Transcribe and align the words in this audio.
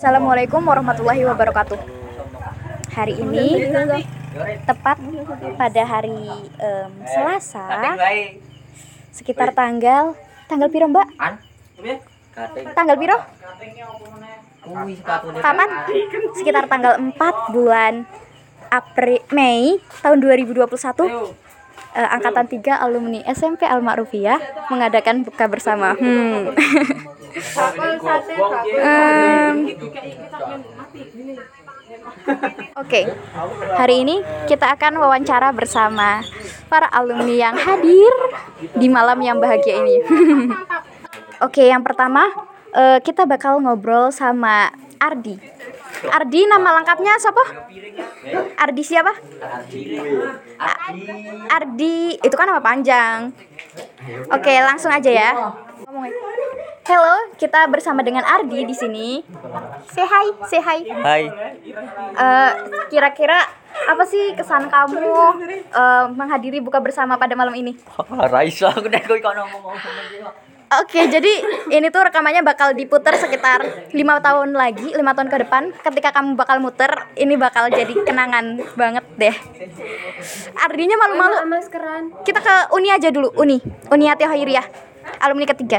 Assalamualaikum 0.00 0.64
warahmatullahi 0.64 1.28
wabarakatuh. 1.28 1.76
Hari 2.96 3.20
ini 3.20 3.68
tepat 4.64 4.96
pada 5.60 5.82
hari 5.84 6.24
em, 6.56 6.90
Selasa 7.04 7.68
sekitar 9.12 9.52
tanggal 9.52 10.16
tanggal 10.48 10.72
piro 10.72 10.88
Mbak? 10.88 11.04
Tanggal 12.72 12.96
piro? 12.96 13.12
Tamat 15.44 15.68
sekitar 16.32 16.64
tanggal 16.64 16.96
4 16.96 17.52
bulan 17.52 18.08
April 18.72 19.20
Mei 19.36 19.84
tahun 20.00 20.16
2021 20.24 20.64
eh, 20.64 22.08
angkatan 22.08 22.48
3 22.48 22.88
alumni 22.88 23.20
SMP 23.28 23.68
Al 23.68 23.84
Ma'rufiyah 23.84 24.40
mengadakan 24.72 25.28
buka 25.28 25.44
bersama. 25.44 25.92
Hmm. 25.92 26.56
Oke, 32.76 33.06
hari 33.74 34.02
ini 34.02 34.16
kita 34.46 34.74
akan 34.74 34.98
wawancara 34.98 35.50
bersama 35.50 36.22
para 36.66 36.86
alumni 36.88 37.50
yang 37.50 37.56
hadir 37.56 38.12
di 38.74 38.86
malam 38.86 39.18
yang 39.20 39.38
bahagia 39.38 39.78
ini. 39.78 40.02
Oke, 41.46 41.64
yang 41.64 41.82
pertama 41.82 42.26
eh, 42.72 42.98
kita 43.00 43.24
bakal 43.24 43.58
ngobrol 43.58 44.10
sama 44.10 44.70
Ardi. 44.98 45.38
Ardi 46.06 46.40
nama 46.44 46.80
lengkapnya 46.80 47.14
siapa? 47.16 47.44
Ardi 48.56 48.82
siapa? 48.82 49.12
A- 50.56 50.80
Ardi 51.52 52.16
itu 52.16 52.34
kan 52.34 52.46
nama 52.46 52.60
panjang. 52.60 53.30
Oke, 54.30 54.54
langsung 54.60 54.90
aja 54.90 55.10
ya. 55.10 55.30
Halo, 56.90 57.30
kita 57.38 57.70
bersama 57.70 58.02
dengan 58.02 58.26
Ardi 58.26 58.66
di 58.66 58.74
sini. 58.74 59.22
Say 59.94 60.02
hi, 60.02 60.26
say 60.50 60.58
hi. 60.58 60.82
Hai, 60.90 61.22
Eh, 62.18 62.52
kira-kira 62.90 63.46
apa 63.86 64.02
sih 64.02 64.34
kesan 64.34 64.66
kamu 64.66 64.98
eh, 65.70 66.06
menghadiri 66.10 66.58
buka 66.58 66.82
bersama 66.82 67.14
pada 67.14 67.38
malam 67.38 67.54
ini? 67.54 67.78
Raisa 68.34 68.74
aku 68.74 68.90
udah 68.90 69.02
kau 69.06 69.22
ngomong 69.22 69.78
Oke, 70.82 71.06
jadi 71.06 71.30
ini 71.70 71.94
tuh 71.94 72.10
rekamannya 72.10 72.42
bakal 72.42 72.74
diputar 72.74 73.14
sekitar 73.14 73.90
lima 73.94 74.18
tahun 74.18 74.50
lagi, 74.50 74.90
lima 74.90 75.14
tahun 75.14 75.30
ke 75.30 75.46
depan. 75.46 75.70
Ketika 75.86 76.10
kamu 76.10 76.34
bakal 76.34 76.58
muter, 76.58 76.90
ini 77.14 77.38
bakal 77.38 77.70
jadi 77.70 77.94
kenangan 78.02 78.58
banget 78.74 79.06
deh. 79.14 79.36
Ardinya 80.58 80.98
malu-malu. 80.98 81.38
Kita 82.26 82.42
ke 82.42 82.54
Uni 82.74 82.90
aja 82.90 83.14
dulu, 83.14 83.30
Uni, 83.38 83.62
Uni 83.94 84.10
Ati 84.10 84.26
Hoiriyah, 84.26 84.66
alumni 85.22 85.46
ketiga. 85.46 85.78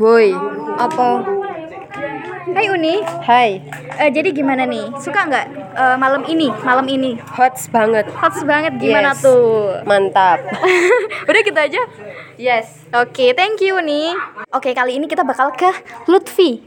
Woi, 0.00 0.32
apa? 0.80 1.20
Hai 2.50 2.66
Uni. 2.72 3.04
Hai, 3.20 3.60
Eh, 4.00 4.08
jadi 4.08 4.32
gimana 4.32 4.64
nih? 4.64 4.96
Suka 4.96 5.28
nggak 5.28 5.46
eh, 5.76 5.96
malam 6.00 6.24
ini? 6.24 6.48
Malam 6.64 6.88
ini? 6.88 7.20
hot 7.20 7.52
banget, 7.68 8.08
Hot 8.16 8.32
banget 8.48 8.80
gimana 8.80 9.12
Yes. 9.12 9.20
tuh? 9.20 9.76
mantap. 9.84 10.40
Udah 11.28 11.40
gitu 11.44 11.60
aja. 11.60 11.82
Yes. 12.40 12.88
Oke, 12.96 13.36
thank 13.36 13.60
you 13.60 13.76
nih. 13.76 14.16
Oke, 14.48 14.72
kali 14.72 14.96
ini 14.96 15.04
kita 15.04 15.20
bakal 15.20 15.52
ke 15.52 15.68
Lutfi. 16.08 16.64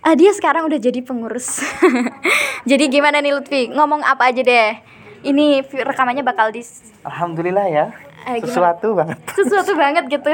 Ah, 0.00 0.16
dia 0.16 0.32
sekarang 0.32 0.64
udah 0.64 0.80
jadi 0.80 1.04
pengurus. 1.04 1.60
jadi 2.70 2.88
gimana 2.88 3.20
nih 3.20 3.36
Lutfi? 3.36 3.68
Ngomong 3.68 4.00
apa 4.00 4.32
aja 4.32 4.40
deh. 4.40 4.72
Ini 5.20 5.68
rekamannya 5.68 6.24
bakal 6.24 6.48
di 6.48 6.64
Alhamdulillah 7.04 7.68
ya. 7.68 7.86
Eh, 8.28 8.36
gimana? 8.40 8.48
Sesuatu 8.48 8.88
banget. 8.92 9.18
sesuatu 9.38 9.72
banget 9.76 10.04
gitu. 10.10 10.32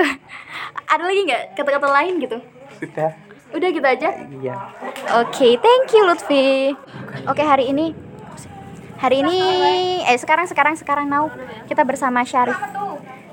Ada 0.91 1.03
lagi 1.03 1.21
nggak 1.27 1.43
kata-kata 1.55 1.89
lain 1.91 2.15
gitu? 2.19 2.39
Sudah. 2.83 3.11
Udah 3.55 3.69
gitu 3.71 3.87
aja. 3.87 4.11
Iya. 4.27 4.57
Oke, 5.23 5.55
thank 5.63 5.95
you 5.95 6.03
Lutfi. 6.03 6.75
Oke, 7.31 7.43
hari 7.47 7.71
ini 7.71 7.95
hari 8.97 9.21
ini 9.21 9.39
eh 10.09 10.17
sekarang 10.17 10.49
sekarang 10.49 10.75
sekarang 10.75 11.07
now 11.07 11.31
kita 11.71 11.87
bersama 11.87 12.27
Syarif. 12.27 12.59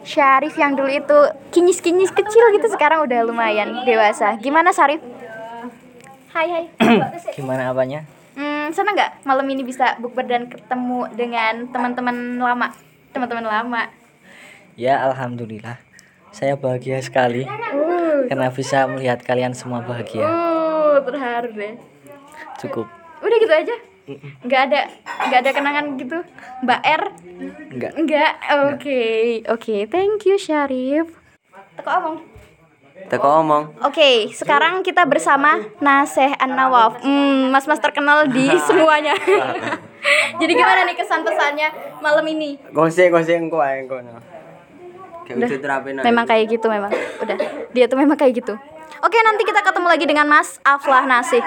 Syarif 0.03 0.53
yang 0.59 0.75
dulu 0.75 0.91
itu 0.91 1.19
kinyis-kinyis 1.55 2.11
kecil 2.11 2.51
gitu 2.53 2.67
sekarang 2.69 3.07
udah 3.07 3.23
lumayan 3.25 3.87
dewasa. 3.87 4.35
Gimana 4.37 4.75
Syarif? 4.75 5.01
Hai 6.29 6.47
hai. 6.49 6.65
Gimana 7.37 7.71
apanya? 7.73 8.03
Hmm, 8.33 8.73
seneng 8.73 8.97
nggak 8.97 9.25
malam 9.25 9.45
ini 9.49 9.61
bisa 9.61 9.97
bukber 10.01 10.25
dan 10.25 10.49
ketemu 10.49 11.05
dengan 11.13 11.69
teman-teman 11.69 12.41
lama? 12.41 12.73
Teman-teman 13.13 13.45
lama. 13.45 14.02
Ya 14.73 15.05
alhamdulillah. 15.05 15.77
Saya 16.33 16.57
bahagia 16.57 16.97
sekali 16.97 17.45
karena 18.25 18.49
bisa 18.49 18.89
melihat 18.89 19.21
kalian 19.21 19.53
semua 19.53 19.85
bahagia. 19.85 20.25
Uh, 20.25 20.97
terharu 21.05 21.53
deh. 21.53 21.77
Cukup. 22.57 22.89
Udah 23.21 23.37
gitu 23.37 23.53
aja. 23.53 23.75
Nggak 24.43 24.61
ada 24.67 24.81
nggak 25.29 25.39
ada 25.45 25.51
kenangan 25.53 25.85
gitu. 25.95 26.17
Mbak 26.65 26.81
R 26.81 27.03
Enggak. 27.73 27.91
Enggak, 27.97 28.33
oke, 28.73 29.01
oke, 29.49 29.75
thank 29.89 30.25
you 30.25 30.35
Syarif. 30.41 31.09
Teko 31.77 31.89
omong. 31.89 32.17
Teko 33.09 33.27
omong. 33.41 33.63
Oke, 33.85 34.29
sekarang 34.33 34.81
kita 34.81 35.05
bersama 35.05 35.61
Naseh 35.81 36.33
An 36.37 36.57
Nawaf. 36.57 37.01
Hmm, 37.01 37.53
mas-mas 37.53 37.81
terkenal 37.81 38.25
di 38.29 38.49
semuanya. 38.69 39.13
Jadi 40.41 40.51
gimana 40.51 40.83
nih 40.83 40.97
kesan 40.97 41.23
pesannya 41.23 41.69
malam 42.03 42.25
ini? 42.27 42.59
Gosek 42.75 43.13
gosek 43.13 43.39
engko 43.39 43.63
ae 43.63 43.85
engko. 43.85 44.01
Kayak 45.23 45.37
Udah. 45.37 45.49
Memang 46.03 46.25
kayak 46.27 46.43
gitu 46.51 46.67
memang. 46.67 46.91
Udah, 47.19 47.37
dia 47.71 47.85
tuh 47.87 47.97
memang 47.99 48.17
kayak 48.19 48.43
gitu. 48.43 48.53
Oke, 49.03 49.19
nanti 49.19 49.43
kita 49.43 49.59
ketemu 49.59 49.87
lagi 49.91 50.05
dengan 50.07 50.27
Mas 50.31 50.63
Aflah 50.63 51.03
Nasih. 51.03 51.43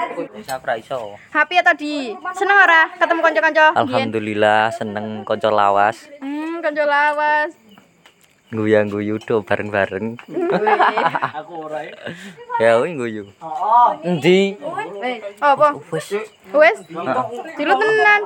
Happy 1.33 1.57
ya 1.57 1.65
tadi? 1.65 2.13
Seneng 2.37 2.59
ora 2.61 2.93
ketemu 3.01 3.21
konco-konco? 3.25 3.67
Alhamdulillah 3.81 4.63
seneng 4.77 5.25
konco 5.25 5.49
lawas. 5.49 6.05
Hmm, 6.21 6.61
konco 6.61 6.85
lawas. 6.85 7.66
Guyang 8.47 8.87
guyu 8.87 9.19
do 9.19 9.43
bareng-bareng. 9.43 10.23
Aku 11.35 11.67
ora 11.67 11.83
ya. 11.83 11.99
Ya 12.63 12.73
wih 12.79 12.95
guyu. 12.95 13.27
Endi? 14.07 14.55
Eh, 15.03 15.19
apa? 15.43 15.75
Wes. 15.91 16.15
Wes, 16.55 16.79
dulu 17.59 17.73
tenan. 17.75 18.23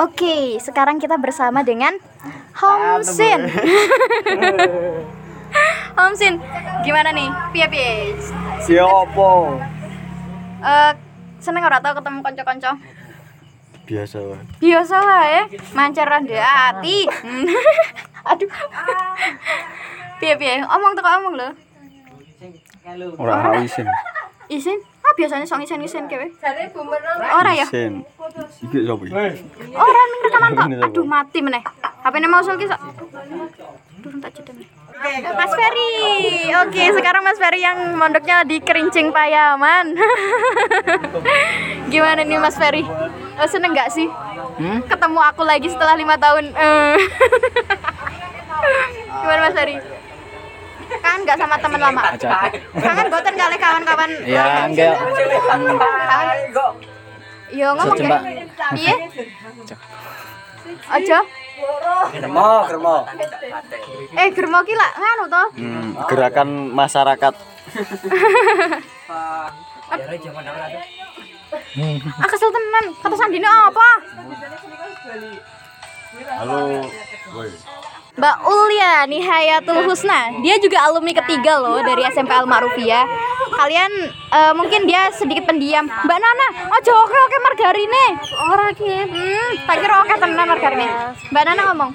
Oke, 0.00 0.56
sekarang 0.56 0.96
kita 0.96 1.20
bersama 1.20 1.60
dengan 1.60 2.00
Homsin. 2.56 3.44
Homsin, 6.00 6.40
gimana 6.80 7.12
nih? 7.12 7.28
Piye 7.52 7.66
piye? 7.68 7.92
Siapa? 8.64 9.30
Eh, 10.64 10.92
seneng 11.44 11.68
ora 11.68 11.76
tau 11.84 11.92
ketemu 11.92 12.24
kanca-kanca? 12.24 12.72
Biasa 13.88 14.20
wae. 14.20 14.44
Biasa 14.60 14.96
wae, 15.00 15.40
mancar 15.72 16.12
ande 16.12 16.36
ati. 16.36 17.08
Aduh. 18.28 18.50
Piye 20.20 20.34
piye? 20.36 20.54
Omong 20.66 20.92
teko 20.98 21.10
omong 21.22 21.34
lho. 21.38 21.48
Ora 23.20 23.32
ora 23.40 23.58
isin. 23.62 23.86
Isin? 24.48 24.78
Ah, 25.04 25.14
biasanya 25.16 25.46
song 25.48 25.64
isin-isin 25.64 26.04
kewe. 26.08 26.32
Ora 27.32 27.52
ya? 27.52 27.64
Isin. 27.64 28.04
Iki 28.64 28.78
sapa 28.84 29.02
iki? 29.04 29.14
Ora 29.76 30.00
ning 30.04 30.20
rekaman 30.24 30.50
kok. 30.52 30.64
Ini 30.68 30.76
apa? 30.76 30.86
Aduh 30.92 31.06
mati 31.06 31.38
meneh. 31.40 31.62
HP-ne 32.04 32.26
mau 32.28 32.44
sulki 32.44 32.68
sok. 32.68 32.80
Duh 34.04 34.12
tak 34.20 34.30
cedek. 34.36 34.68
Mas 35.38 35.52
Ferry. 35.54 35.90
Oke, 36.66 36.82
sekarang 36.90 37.22
Mas 37.22 37.38
Ferry 37.38 37.62
yang 37.62 37.94
mondoknya 37.94 38.42
di 38.42 38.58
Kerincing 38.58 39.14
Payaman. 39.14 39.94
Gimana 41.92 42.26
nih 42.26 42.38
Mas 42.42 42.58
Ferry? 42.58 42.82
Eh, 43.38 43.46
seneng 43.46 43.78
gak 43.78 43.94
sih? 43.94 44.10
Ketemu 44.90 45.20
aku 45.22 45.46
lagi 45.46 45.70
setelah 45.70 45.94
lima 45.94 46.18
tahun. 46.18 46.50
Gimana 49.08 49.40
Mas 49.44 49.54
Ferry? 49.56 49.76
Kangen 50.88 51.20
gak 51.28 51.36
sama 51.36 51.56
teman 51.60 51.80
lama? 51.80 52.02
Kangen 52.16 53.06
boten 53.12 53.34
kali 53.36 53.56
kawan-kawan. 53.60 54.10
Ya 54.24 54.64
enggak. 54.64 54.96
Kangen. 55.44 55.76
Yo 57.52 57.68
ngomong 57.76 57.98
ya. 58.00 58.18
Piye? 58.76 58.94
Aja. 60.88 61.18
Germo, 62.12 62.50
germo. 62.70 62.96
Eh, 64.14 64.28
germo 64.30 64.58
ki 64.62 64.74
lak 64.78 64.92
nganu 64.94 65.24
to. 65.26 65.42
Hmm, 65.58 65.88
gerakan 66.06 66.48
masyarakat. 66.72 67.34
Ah 69.08 69.48
kesel 72.28 72.50
tenan. 72.52 72.84
Kata 73.00 73.16
sandine 73.16 73.48
apa? 73.48 73.88
Halo. 76.40 76.84
Woi. 77.36 77.50
Mbak 78.18 78.36
Ulya 78.50 79.06
Nihayatul 79.06 79.86
Husna. 79.86 80.42
Dia 80.42 80.58
juga 80.58 80.82
alumni 80.90 81.14
ketiga 81.14 81.62
loh 81.62 81.78
dari 81.86 82.02
SMP 82.10 82.34
Al 82.34 82.50
Ma'rufiyah. 82.50 83.06
Kalian 83.54 83.92
eh, 84.10 84.52
mungkin 84.58 84.90
dia 84.90 85.06
sedikit 85.14 85.46
pendiam. 85.46 85.86
Mbak 85.86 86.18
Nana, 86.18 86.48
ojo 86.66 86.92
oke 86.98 87.14
oke 87.14 87.36
margarine. 87.46 88.04
Ora 88.42 88.74
ki. 88.74 88.90
Hmm, 89.06 89.50
tak 89.70 89.76
kira 89.78 89.94
oke 90.02 90.14
tenan 90.18 90.46
margarine. 90.50 90.86
Mbak 91.30 91.42
Nana 91.46 91.62
ngomong. 91.70 91.90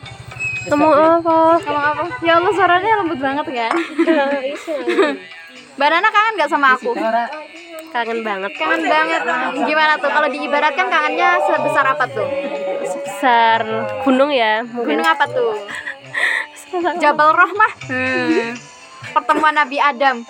Temu 0.63 0.87
apa? 0.95 1.59
Ngomong 1.59 1.85
apa? 1.91 2.03
Ya 2.23 2.39
Allah 2.39 2.51
suaranya 2.55 2.91
lembut 3.03 3.19
banget 3.19 3.45
kan. 3.51 3.75
Mbak 5.75 5.89
Nana 5.91 6.07
kangen 6.07 6.33
gak 6.39 6.51
sama 6.51 6.67
aku? 6.79 6.95
kangen 7.93 8.25
banget. 8.25 8.51
Kangen 8.57 8.89
banget. 8.89 9.21
Gimana 9.69 9.93
tuh 10.01 10.09
kalau 10.09 10.25
diibaratkan 10.31 10.87
kangennya 10.89 11.29
sebesar 11.45 11.85
apa 11.93 12.05
tuh? 12.09 12.25
Besar 13.05 13.59
gunung 14.01 14.33
ya, 14.33 14.65
mungkin. 14.65 14.97
Gunung 14.97 15.07
apa 15.07 15.29
tuh? 15.29 15.53
Jabal 17.01 17.31
Rahmah. 17.33 17.71
Hmm. 17.89 18.53
Pertemuan 19.13 19.53
Nabi 19.53 19.77
Adam. 19.77 20.25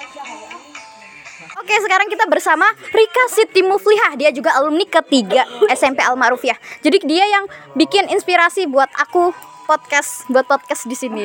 Oke, 1.63 1.75
sekarang 1.79 2.11
kita 2.11 2.27
bersama 2.27 2.67
Rika 2.91 3.23
Siti 3.31 3.63
Muflihah. 3.63 4.19
Dia 4.19 4.35
juga 4.35 4.51
alumni 4.57 4.83
ketiga 4.83 5.47
SMP 5.71 6.03
Al 6.03 6.19
Ma'rufiyah. 6.19 6.57
Jadi 6.83 7.07
dia 7.07 7.23
yang 7.23 7.47
bikin 7.77 8.11
inspirasi 8.11 8.67
buat 8.67 8.91
aku 8.99 9.31
podcast, 9.63 10.27
buat 10.27 10.43
podcast 10.43 10.89
di 10.91 10.97
sini. 10.97 11.23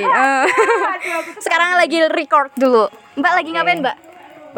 Sekarang 1.45 1.75
lagi 1.75 2.07
record 2.07 2.55
dulu. 2.55 2.87
Mbak 3.19 3.33
lagi 3.35 3.51
ngapain, 3.51 3.83
Mbak? 3.83 3.97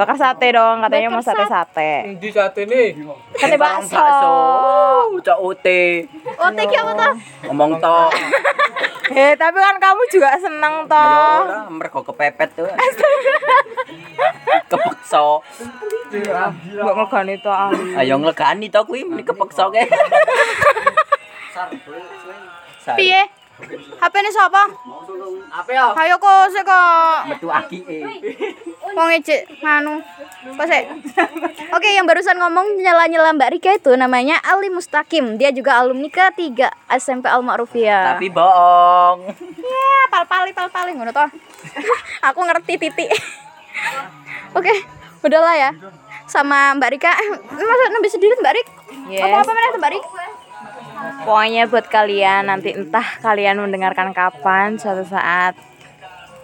Bakar 0.01 0.17
sate 0.17 0.49
dong, 0.57 0.81
katanya 0.81 1.13
mau 1.13 1.21
Bakar 1.21 1.45
sate-sate. 1.45 2.17
Di 2.17 2.33
saat 2.33 2.57
ini 2.57 3.05
Sate 3.37 3.61
bakso. 3.61 4.01
Oh, 6.41 6.49
thank 6.57 6.73
you 6.73 6.81
apa 6.81 6.93
tuh? 6.97 7.15
Ngomong 7.53 7.77
to. 7.77 8.01
Eh, 9.11 9.35
tapi 9.35 9.59
kan 9.59 9.75
kamu 9.75 10.07
juga 10.07 10.39
seneng 10.39 10.87
toh. 10.87 11.43
Ora 11.43 11.67
mergo 11.67 11.99
kepepet 12.07 12.47
tuh. 12.55 12.71
Kepeksa. 14.71 15.43
Mbok 16.79 16.95
ngegani 16.95 17.35
to 17.43 17.51
ali. 17.51 17.99
Ayo 17.99 18.23
nglegani 18.23 18.71
to 18.71 18.87
kuwi 18.87 19.03
meni 19.03 19.27
kepeksa 19.27 19.67
ke. 19.75 19.83
Piye? 22.95 23.40
HP 24.01 24.15
ini 24.17 24.31
siapa? 24.33 24.63
Apa 25.51 25.71
ya? 25.71 25.93
Ayo 25.93 26.17
kok, 26.17 26.45
sik 26.53 26.65
kok. 26.65 27.17
Metu 27.29 27.49
akike. 27.53 27.99
Wong 28.97 29.09
ejek 29.15 29.47
nganu. 29.61 30.01
Sih? 30.41 30.83
Oke, 31.71 31.89
yang 31.93 32.09
barusan 32.09 32.39
ngomong 32.41 32.81
nyela-nyela 32.81 33.37
Mbak 33.37 33.51
Rika 33.59 33.71
itu 33.77 33.93
namanya 33.95 34.41
Ali 34.41 34.73
Mustaqim. 34.73 35.37
Dia 35.37 35.53
juga 35.53 35.77
alumni 35.79 36.09
ketiga 36.09 36.73
SMP 36.89 37.29
Al 37.29 37.45
Ma'rufiyah. 37.45 38.17
Tapi 38.17 38.33
bohong. 38.33 39.31
ya, 39.61 39.91
pal-pali 40.09 40.51
pal-pali 40.57 40.97
ngono 40.97 41.13
toh. 41.13 41.29
Aku 42.33 42.41
ngerti 42.43 42.81
titik. 42.81 43.11
Oke, 44.57 44.75
udahlah 45.23 45.55
ya. 45.55 45.71
Sama 46.31 46.75
Mbak 46.79 46.91
Rika, 46.95 47.11
eh, 47.11 47.31
masa 47.59 47.85
nembe 47.91 48.07
sendiri 48.07 48.35
Mbak 48.39 48.55
Rik? 48.55 48.69
Yes. 49.11 49.27
Apa-apa 49.27 49.51
mana 49.51 49.79
Mbak 49.79 49.91
Rik? 49.99 50.05
Pokoknya 51.25 51.69
buat 51.69 51.87
kalian 51.89 52.49
nanti 52.49 52.75
entah 52.75 53.05
kalian 53.21 53.61
mendengarkan 53.61 54.13
kapan 54.13 54.77
suatu 54.81 55.05
saat 55.05 55.57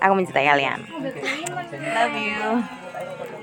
aku 0.01 0.13
mencintai 0.17 0.47
kalian. 0.47 0.81
Love 1.97 2.17
you. 2.17 2.43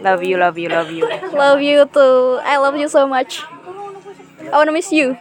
Love 0.03 0.23
you, 0.23 0.35
love 0.35 0.57
you, 0.59 0.69
love 0.69 0.91
you. 0.91 1.03
Love 1.31 1.61
you 1.63 1.87
too. 1.87 2.43
I 2.43 2.59
love 2.59 2.75
you 2.75 2.91
so 2.91 3.07
much. 3.07 3.41
I 4.51 4.55
wanna 4.59 4.75
miss 4.75 4.91
you. 4.91 5.15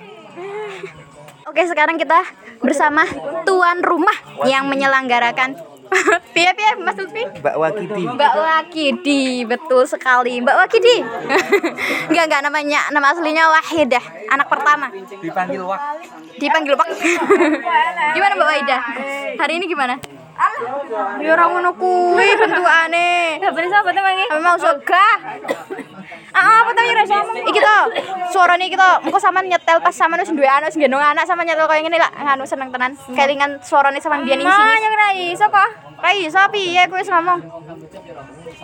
Oke, 1.47 1.63
sekarang 1.69 2.01
kita 2.01 2.25
bersama 2.65 3.05
tuan 3.45 3.85
rumah 3.85 4.15
yang 4.49 4.67
menyelenggarakan 4.67 5.72
Piye 6.35 6.51
piye 6.57 6.71
Mas 6.81 6.97
Lutfi? 6.97 7.23
Mbak 7.41 7.57
Wakidi. 7.57 8.03
Mbak 8.09 8.35
Wakidi, 8.37 9.23
betul 9.45 9.83
sekali. 9.85 10.41
Mbak 10.41 10.57
Wakidi. 10.57 10.97
enggak 12.11 12.25
enggak 12.29 12.43
namanya 12.45 12.81
nama 12.91 13.13
aslinya 13.13 13.45
Wahidah, 13.53 14.05
anak 14.33 14.47
pertama. 14.49 14.89
Dipanggil 15.21 15.63
Wak. 15.65 15.81
Dipanggil 16.41 16.75
Pak. 16.75 16.89
gimana 18.17 18.33
Mbak 18.37 18.49
Wahidah? 18.49 18.81
Hari 19.37 19.53
ini 19.61 19.67
gimana? 19.69 20.22
Ya 21.23 21.29
ora 21.35 21.45
ngono 21.49 21.71
kuwi 21.79 22.29
bentukane. 22.39 23.39
Bener 23.43 23.71
apa 23.71 23.91
temannya? 23.91 24.27
Apa 24.31 24.39
mau 24.43 24.57
surga? 24.59 25.07
Ah, 26.33 26.65
apa 26.65 26.71
tau 26.73 26.85
ya 26.89 26.97
rasa 26.97 27.21
Iki 27.45 27.61
to, 27.61 27.79
suarane 28.33 28.65
iki 28.65 28.73
to, 28.73 28.91
engko 29.05 29.21
sampean 29.21 29.53
nyetel 29.53 29.85
pas 29.85 29.93
sampean 29.93 30.25
wis 30.25 30.33
duwe 30.33 30.49
anak 30.49 30.73
wis 30.73 30.81
gendong 30.81 31.05
anak 31.05 31.29
sampean 31.29 31.45
nyetel 31.45 31.69
koyo 31.69 31.85
ngene 31.85 32.01
lah, 32.01 32.09
anu 32.09 32.49
seneng 32.49 32.73
tenan. 32.73 32.97
Kelingan 33.13 33.61
suarane 33.61 34.01
sampean 34.01 34.25
biyen 34.25 34.41
ning 34.41 34.49
sini. 34.49 34.73
yang 34.81 34.97
rai, 34.97 35.37
sapa? 35.37 35.65
Ra 36.01 36.11
iso 36.17 36.41
piye 36.49 36.89
kowe 36.89 36.97
wis 36.99 37.13
ngomong. 37.13 37.41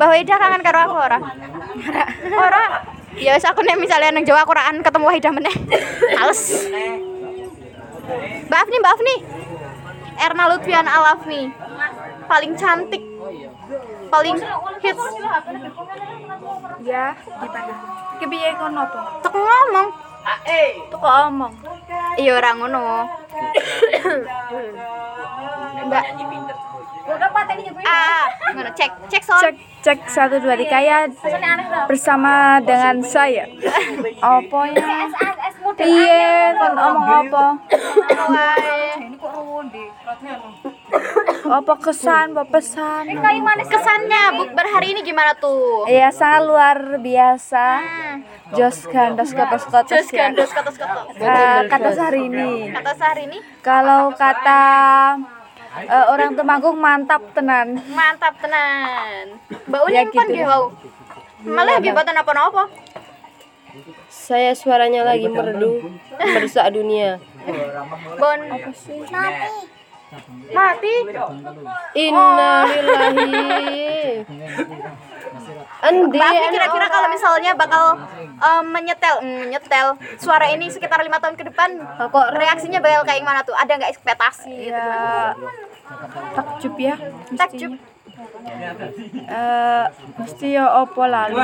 Mbah 0.00 0.08
Wahida 0.08 0.40
kangen 0.40 0.64
karo 0.64 0.78
aku 0.88 0.94
ora? 0.96 1.18
Ora. 2.32 2.62
Ya 3.20 3.36
wis 3.36 3.44
aku 3.44 3.60
nek 3.60 3.76
misalnya 3.76 4.16
nang 4.16 4.24
Jawa 4.24 4.48
aku 4.48 4.56
raan 4.56 4.80
ketemu 4.80 5.04
Wahida 5.04 5.28
meneh. 5.28 5.54
Males. 6.16 6.42
Mbak 8.48 8.60
Afni, 8.64 8.76
Mbak 8.80 8.94
Afni. 8.96 9.14
Erna 10.18 10.44
Lutfian 10.50 10.86
Alafni. 10.88 11.67
Paling 12.28 12.52
cantik. 12.60 13.02
Paling 14.12 14.36
hits. 14.84 15.04
Ya, 16.84 17.16
gimana? 17.40 17.74
Kepiye 18.20 18.50
kono 18.60 18.82
to? 18.88 19.00
Tek 19.24 19.34
ngomong. 19.34 19.88
Tek 20.92 21.00
ngomong. 21.00 21.52
Iya 22.20 22.30
ora 22.36 22.50
ngono. 22.54 23.08
Mbak. 25.88 26.04
Ah, 27.88 28.24
ngono 28.52 28.70
cek, 28.76 28.90
cek 29.08 29.22
soal. 29.24 29.40
Cek 29.40 29.56
cek 29.80 29.98
satu 30.12 30.36
dua 30.44 30.52
tiga 30.60 30.78
ya 30.84 31.08
bersama 31.88 32.60
dengan 32.60 33.00
saya. 33.00 33.48
Apa 34.20 34.58
ya? 34.76 35.08
Iya, 35.78 36.52
kon 36.58 36.74
omong 36.76 37.08
apa? 37.08 37.44
Apa 41.48 41.74
kesan, 41.80 42.36
apa 42.36 42.44
pesan? 42.44 43.08
Kesannya 43.64 44.22
bukber 44.36 44.66
hari 44.68 44.92
ini 44.92 45.00
gimana 45.00 45.32
tuh? 45.32 45.88
Iya, 45.88 46.12
sangat 46.12 46.44
luar 46.44 46.76
biasa. 47.00 47.66
Jos 48.52 48.84
gandos 48.88 49.32
kotos 49.32 49.64
kotos 49.64 49.88
Terus 49.88 50.08
ya. 50.12 50.28
gandos 50.28 50.50
kotos-kotos. 50.52 51.16
Eh, 51.16 51.60
kata 51.68 51.88
sehari 51.92 52.20
ini. 52.28 52.72
Kata 52.72 52.92
sehari 52.96 53.22
ini 53.28 53.38
Kalau 53.60 54.12
kata 54.12 54.62
eh, 55.84 56.04
orang 56.08 56.36
Temanggung 56.36 56.76
mantap 56.76 57.20
tenan. 57.32 57.80
mantap 57.92 58.36
tenan. 58.40 59.36
Mbak 59.68 59.80
Uni 59.84 59.96
Ya, 59.96 60.04
kan 60.08 60.26
gitu. 60.28 60.44
Wow. 60.44 60.62
Malah 61.44 61.80
lebih 61.80 61.92
boten 61.96 62.16
apa-apa. 62.16 62.68
Saya 64.08 64.52
suaranya 64.52 65.06
lagi 65.06 65.28
merdu, 65.28 65.80
merusak 66.18 66.66
dunia. 66.72 67.16
Bon. 68.20 68.40
Mati. 70.54 70.94
Innalillahi. 71.94 73.88
Andi, 75.78 76.18
Mbak 76.18 76.26
Afni 76.26 76.48
kira-kira 76.50 76.86
kalau 76.90 77.08
misalnya 77.12 77.54
bakal 77.54 77.94
em, 78.18 78.64
menyetel, 78.66 79.14
mm, 79.22 79.36
menyetel 79.46 79.94
suara 80.18 80.50
ini 80.50 80.66
sekitar 80.66 80.98
lima 81.06 81.22
tahun 81.22 81.38
ke 81.38 81.46
depan, 81.54 81.78
kok 82.10 82.28
reaksinya 82.34 82.82
bakal 82.82 83.06
kayak 83.06 83.22
gimana 83.22 83.40
tuh? 83.46 83.54
Ada 83.54 83.78
nggak 83.78 83.92
ekspektasi? 83.94 84.50
gitu? 84.50 84.74
Ya 84.74 85.36
takjub 86.34 86.74
ya. 86.76 86.94
Takjub. 87.38 87.72
Eh 89.28 89.84
mesti 90.18 90.46
ya 90.58 90.66
opo 90.82 91.06
lalu. 91.06 91.38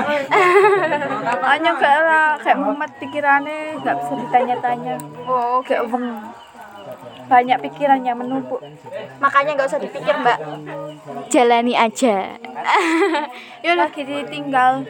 Hanya 1.45 1.73
kayak 1.79 2.43
kayak 2.43 2.59
mumet 2.59 2.93
pikirannya 2.99 3.79
nggak 3.81 3.97
bisa 4.03 4.13
ditanya-tanya. 4.19 4.95
Oh, 5.29 5.61
oke. 5.63 5.71
Kayak 5.71 5.87
weng. 5.93 6.09
Banyak 7.25 7.59
pikiran 7.65 8.01
yang 8.05 8.21
menumpuk. 8.21 8.61
Makanya 9.19 9.57
nggak 9.57 9.69
usah 9.69 9.81
dipikir, 9.81 10.15
Mbak. 10.15 10.39
Jalani 11.29 11.75
aja. 11.75 12.37
Yaudah, 13.65 13.89
Lagi 13.89 14.03
ditinggal 14.05 14.85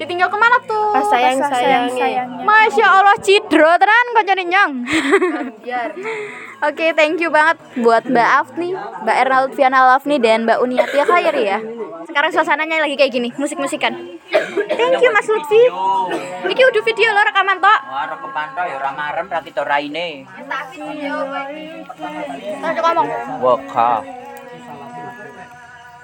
ditinggal 0.00 0.28
ke 0.28 0.38
mana 0.40 0.56
tuh? 0.66 0.90
Pas 0.92 1.06
sayang 1.06 1.38
Pas 1.38 1.52
sayangnya. 1.52 1.94
sayang-sayangnya. 1.94 2.42
Masya 2.42 2.86
Allah 2.90 3.16
Cidro 3.22 3.70
tenan 3.78 4.06
kok 4.16 4.24
jadi 4.26 4.42
nyong 4.42 4.72
Oke 6.68 6.86
thank 6.94 7.22
you 7.22 7.30
banget 7.30 7.60
buat 7.78 8.02
Mbak 8.06 8.28
Afni 8.42 8.74
Mbak 8.74 9.16
Erna 9.16 9.36
Lutfiana 9.46 9.78
Alafni 9.86 10.16
dan 10.18 10.42
Mbak 10.42 10.58
Uniatia 10.58 11.04
Khairi 11.06 11.44
ya 11.46 11.58
Sekarang 12.08 12.34
suasananya 12.34 12.82
lagi 12.82 12.98
kayak 12.98 13.12
gini 13.14 13.28
musik-musikan 13.36 13.94
Thank 14.32 15.02
you 15.04 15.10
Mas 15.12 15.28
Lutfi. 15.28 15.62
Iki 16.48 16.62
udah 16.64 16.82
video 16.82 17.08
lo 17.12 17.22
rekaman 17.22 17.58
tok. 17.60 17.80
Ora 17.88 18.16
kepantau 18.16 18.64
ya 18.66 18.74
ora 18.80 18.90
marem 18.96 19.26
ra 19.28 19.40
kita 19.44 19.62
raine. 19.64 20.24
Terus 22.60 22.78
ngomong. 22.80 23.06
Waka. 23.40 23.92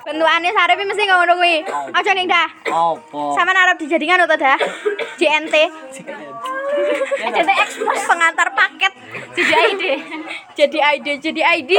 Bentukannya 0.09 0.51
sarep 0.57 0.81
mesti 0.89 1.05
ngono 1.05 1.37
kuwi. 1.37 1.57
Aja 1.93 2.11
ning 2.17 2.29
dah. 2.29 2.49
Apa? 2.69 3.23
Sama 3.37 3.53
narap 3.53 3.77
dijadikan 3.77 4.25
atau 4.25 4.41
dah. 4.41 4.57
JNT 5.21 5.55
JNT 7.29 7.51
Express 7.65 8.09
pengantar 8.09 8.49
paket. 8.57 8.93
Jadi 9.37 9.53
ID 9.53 9.85
jadi 10.59 10.79
ID 10.99 11.07
jadi 11.23 11.43
ID 11.63 11.73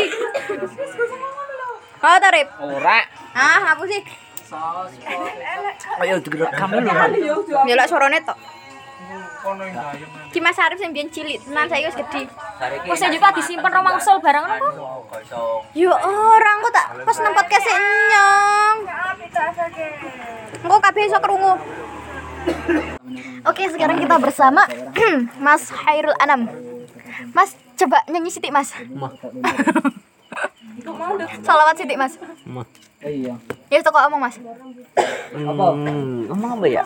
Oh 1.99 2.17
tarif 2.23 2.47
Ora. 2.63 3.03
ah 3.35 3.75
apa 3.75 3.83
sih 3.83 3.99
Ayo 5.99 6.15
direkam 6.23 6.69
dulu. 6.73 6.89
Nyelok 7.67 7.87
suarane 7.89 8.19
tok 8.25 8.37
Ki 10.29 10.39
Mas 10.43 10.59
Arif 10.59 10.77
sing 10.77 10.91
biyen 10.91 11.07
cilik 11.09 11.39
tenan 11.41 11.65
saiki 11.71 11.87
wis 11.87 11.97
gedhe. 11.97 12.21
Wis 12.91 13.01
juga 13.01 13.31
disimpen 13.31 13.71
rong 13.71 13.85
mangsul 13.87 14.19
barang 14.19 14.43
ngono 14.45 14.67
kok. 14.67 14.79
Yo 15.73 15.91
orang 15.95 16.57
kok 16.61 16.73
tak 16.75 16.87
pas 17.07 17.17
nang 17.23 17.33
podcast 17.33 17.67
nyong. 17.71 18.77
Engko 20.59 20.77
kabeh 20.83 21.03
iso 21.07 21.17
krungu. 21.23 21.53
Oke, 23.47 23.63
sekarang 23.71 23.97
kita 24.03 24.15
bersama 24.19 24.67
Mas 25.45 25.71
Hairul 25.87 26.15
Anam. 26.19 26.47
Mas, 27.35 27.55
coba 27.75 28.03
nyanyi 28.07 28.31
sitik, 28.31 28.51
Mas. 28.51 28.71
Salawat 31.43 31.75
sitik, 31.75 31.99
Mas. 31.99 32.15
Ya, 33.71 33.79
toko 33.79 33.97
omong, 34.11 34.21
Mas. 34.27 34.35
Hmm, 35.31 36.27
ngomong 36.27 36.51
apa 36.59 36.67
ya? 36.67 36.83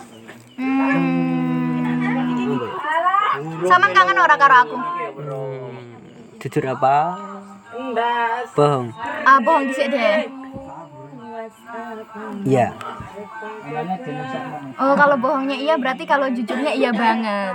Hmm. 0.54 1.34
Sama 3.66 3.90
kangen 3.90 4.18
ora 4.22 4.36
karo 4.38 4.56
aku. 4.62 4.76
Jujur 6.38 6.64
apa? 6.70 7.18
Bohong. 8.54 8.94
Ah, 9.26 9.42
bohong 9.42 9.66
dhisik 9.66 9.90
deh. 9.90 10.30
Iya. 12.46 12.68
Oh, 14.78 14.94
kalau 14.94 15.16
bohongnya 15.18 15.58
iya 15.58 15.74
berarti 15.74 16.06
kalau 16.06 16.30
jujurnya 16.30 16.72
iya 16.78 16.94
banget. 16.94 17.54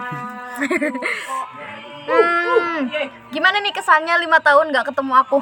hmm, 2.09 2.79
gimana 3.31 3.63
nih 3.63 3.71
kesannya 3.71 4.19
lima 4.19 4.43
tahun 4.43 4.75
nggak 4.75 4.91
ketemu 4.91 5.13
aku? 5.23 5.39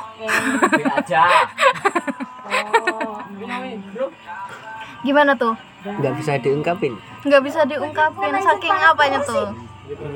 Gimana 5.06 5.32
tuh? 5.38 5.54
Nggak 5.86 6.14
bisa 6.20 6.32
diungkapin. 6.42 6.94
Nggak 7.24 7.42
bisa 7.46 7.62
diungkapin 7.64 8.34
saking 8.42 8.76
apanya 8.76 9.20
tuh? 9.24 9.48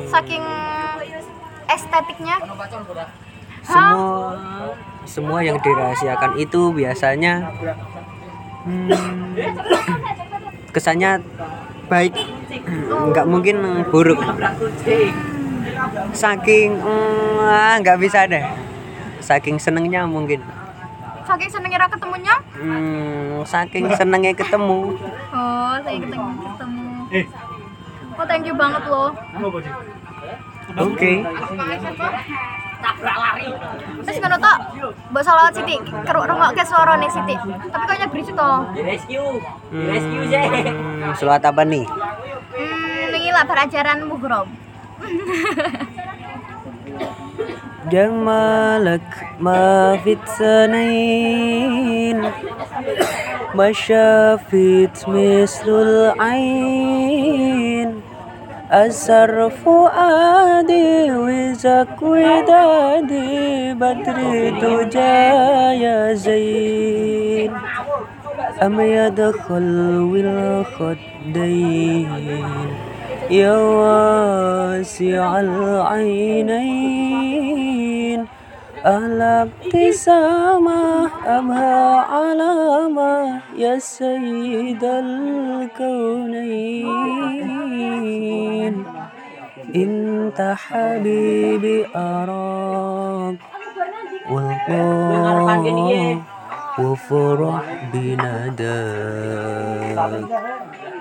Saking 0.10 0.44
estetiknya? 1.70 2.36
Semua 3.62 4.36
semua 5.06 5.40
yang 5.42 5.58
dirahasiakan 5.58 6.38
itu 6.38 6.72
biasanya 6.72 7.52
hmm, 8.66 8.90
kesannya 10.74 11.22
baik. 11.90 12.14
Nggak 13.12 13.26
mungkin 13.28 13.86
buruk. 13.90 14.22
Saking 16.14 16.78
hmm, 16.78 17.38
ah, 17.42 17.76
nggak 17.82 17.98
bisa 17.98 18.30
deh. 18.30 18.46
Saking 19.22 19.58
senengnya 19.58 20.06
mungkin. 20.06 20.42
Saking 21.22 21.50
senengnya 21.50 21.78
ra 21.82 21.88
ketemunya? 21.88 22.36
Hmm, 22.58 23.46
saking 23.46 23.86
senengnya 23.94 24.34
ketemu. 24.34 24.98
Oh, 25.32 25.74
saya 25.82 25.98
ketemu 25.98 26.30
ketemu. 26.42 26.86
Oh, 28.18 28.26
thank 28.28 28.46
you 28.46 28.56
banget 28.58 28.84
loh. 28.90 29.10
Oke. 30.78 31.12
Terus 34.02 34.18
ngono 34.18 34.38
tok, 34.42 34.58
mbok 35.14 35.22
salawat 35.22 35.54
Siti, 35.54 35.78
keruk 35.82 36.26
rungokke 36.26 36.64
suarane 36.66 37.08
Siti. 37.10 37.36
Tapi 37.70 37.84
kayaknya 37.86 38.08
berisik 38.10 38.34
toh. 38.34 38.66
Hmm, 39.70 41.14
selawat 41.14 41.46
apa 41.46 41.62
nih? 41.62 41.86
Hmm, 42.58 43.16
ini 43.16 43.30
lah 43.30 43.46
pelajaran 43.46 44.06
mughram. 44.10 44.48
جمالك 47.90 49.02
ما 49.40 49.98
في 50.04 50.18
الثنين 50.22 51.52
ما 53.56 53.72
شافت 53.72 55.06
مثل 55.08 55.68
العين. 55.68 57.22
أسر 58.72 59.50
فؤادي 59.50 61.12
وزك 61.12 62.02
ودادي 62.02 63.74
بدري 63.74 64.52
دجا 64.52 65.32
يا 65.74 66.14
زين. 66.14 67.52
أم 68.64 68.80
يدخل 68.80 70.00
والخدين 70.12 72.08
يا 73.30 73.58
واسع 73.58 75.40
العينين. 75.40 77.12
أهلا 78.86 79.42
ابتسامة 79.42 81.10
أمها 81.28 81.96
علامة 82.02 83.40
يا 83.56 83.80
سيد 83.80 84.84
الكونين؟ 84.84 86.06
انت 89.76 90.56
حبيبي 90.58 91.86
أراك 91.96 93.36
والله 94.32 96.22
وفرح 96.80 97.64
بنداك. 97.94 98.62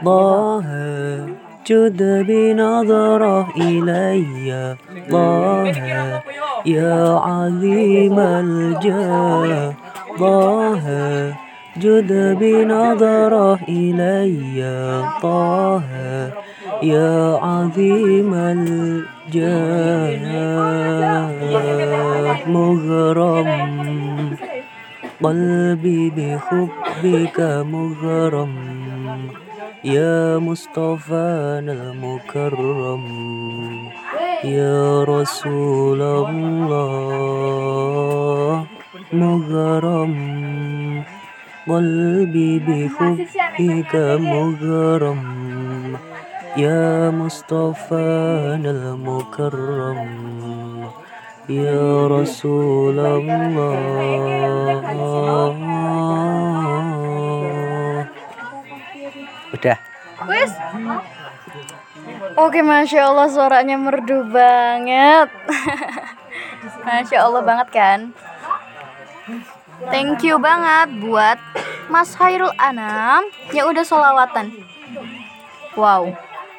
ضاها 0.05 1.27
جد 1.67 2.27
بنظره 2.29 3.49
إلي. 3.57 4.77
ضاها 5.11 6.23
يا 6.67 7.19
عظيم 7.19 8.19
الجاه. 8.19 9.75
ضاها 10.19 11.37
جد 11.79 12.39
بنظره 12.41 13.59
إلي. 13.69 14.61
طه 15.23 15.83
يا 16.83 17.39
عظيم 17.43 18.35
الجاه. 18.35 19.01
مغرم 22.47 23.51
قلبي 25.23 26.11
بحبك 26.17 27.41
مغرم. 27.73 28.80
يا 29.85 30.39
مصطفانا 30.39 31.73
المكرم 31.73 33.05
يا 34.45 35.05
رسول 35.05 36.03
الله 36.03 37.07
مغرم. 39.13 40.15
قلبي 41.69 42.59
بحبك 42.59 43.95
مغرم. 44.21 45.23
يا 46.57 47.11
مصطفانا 47.11 48.71
المكرم 48.71 49.99
يا 51.49 52.07
رسول 52.07 52.99
الله. 52.99 53.51
Wis. 60.31 60.53
Oke, 62.39 62.63
masya 62.63 63.11
Allah 63.11 63.27
suaranya 63.27 63.75
merdu 63.75 64.23
banget. 64.31 65.29
masya 66.87 67.19
Allah 67.27 67.43
banget 67.43 67.69
kan. 67.75 68.01
Thank 69.91 70.23
you 70.23 70.37
banget 70.37 71.03
buat 71.03 71.41
Mas 71.89 72.15
Hairul 72.21 72.53
Anam 72.61 73.27
yang 73.51 73.73
udah 73.73 73.83
solawatan. 73.83 74.53
Wow, 75.73 76.13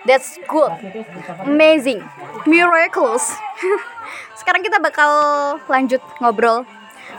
that's 0.09 0.41
good, 0.49 0.73
amazing, 1.45 2.01
miraculous. 2.49 3.37
Sekarang 4.39 4.65
kita 4.65 4.81
bakal 4.81 5.11
lanjut 5.69 6.01
ngobrol 6.17 6.65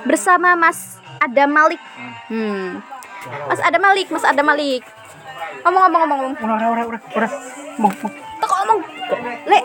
bersama 0.02 0.58
Mas 0.58 0.98
Adam 1.22 1.54
Malik. 1.54 1.78
Hmm. 2.26 2.82
Mas 3.46 3.60
Adam 3.62 3.82
Malik, 3.86 4.10
Mas 4.10 4.26
Adam 4.26 4.46
Malik. 4.50 4.82
Ngomong 5.60 5.82
ngomong 5.82 6.00
ngomong 6.00 6.18
ngomong. 6.18 6.34
ora 6.42 6.66
ora 6.66 6.82
ora 6.88 6.98
ora 7.12 7.28
Teko 8.40 8.54
ngomong. 8.58 8.78
Lek. 9.46 9.64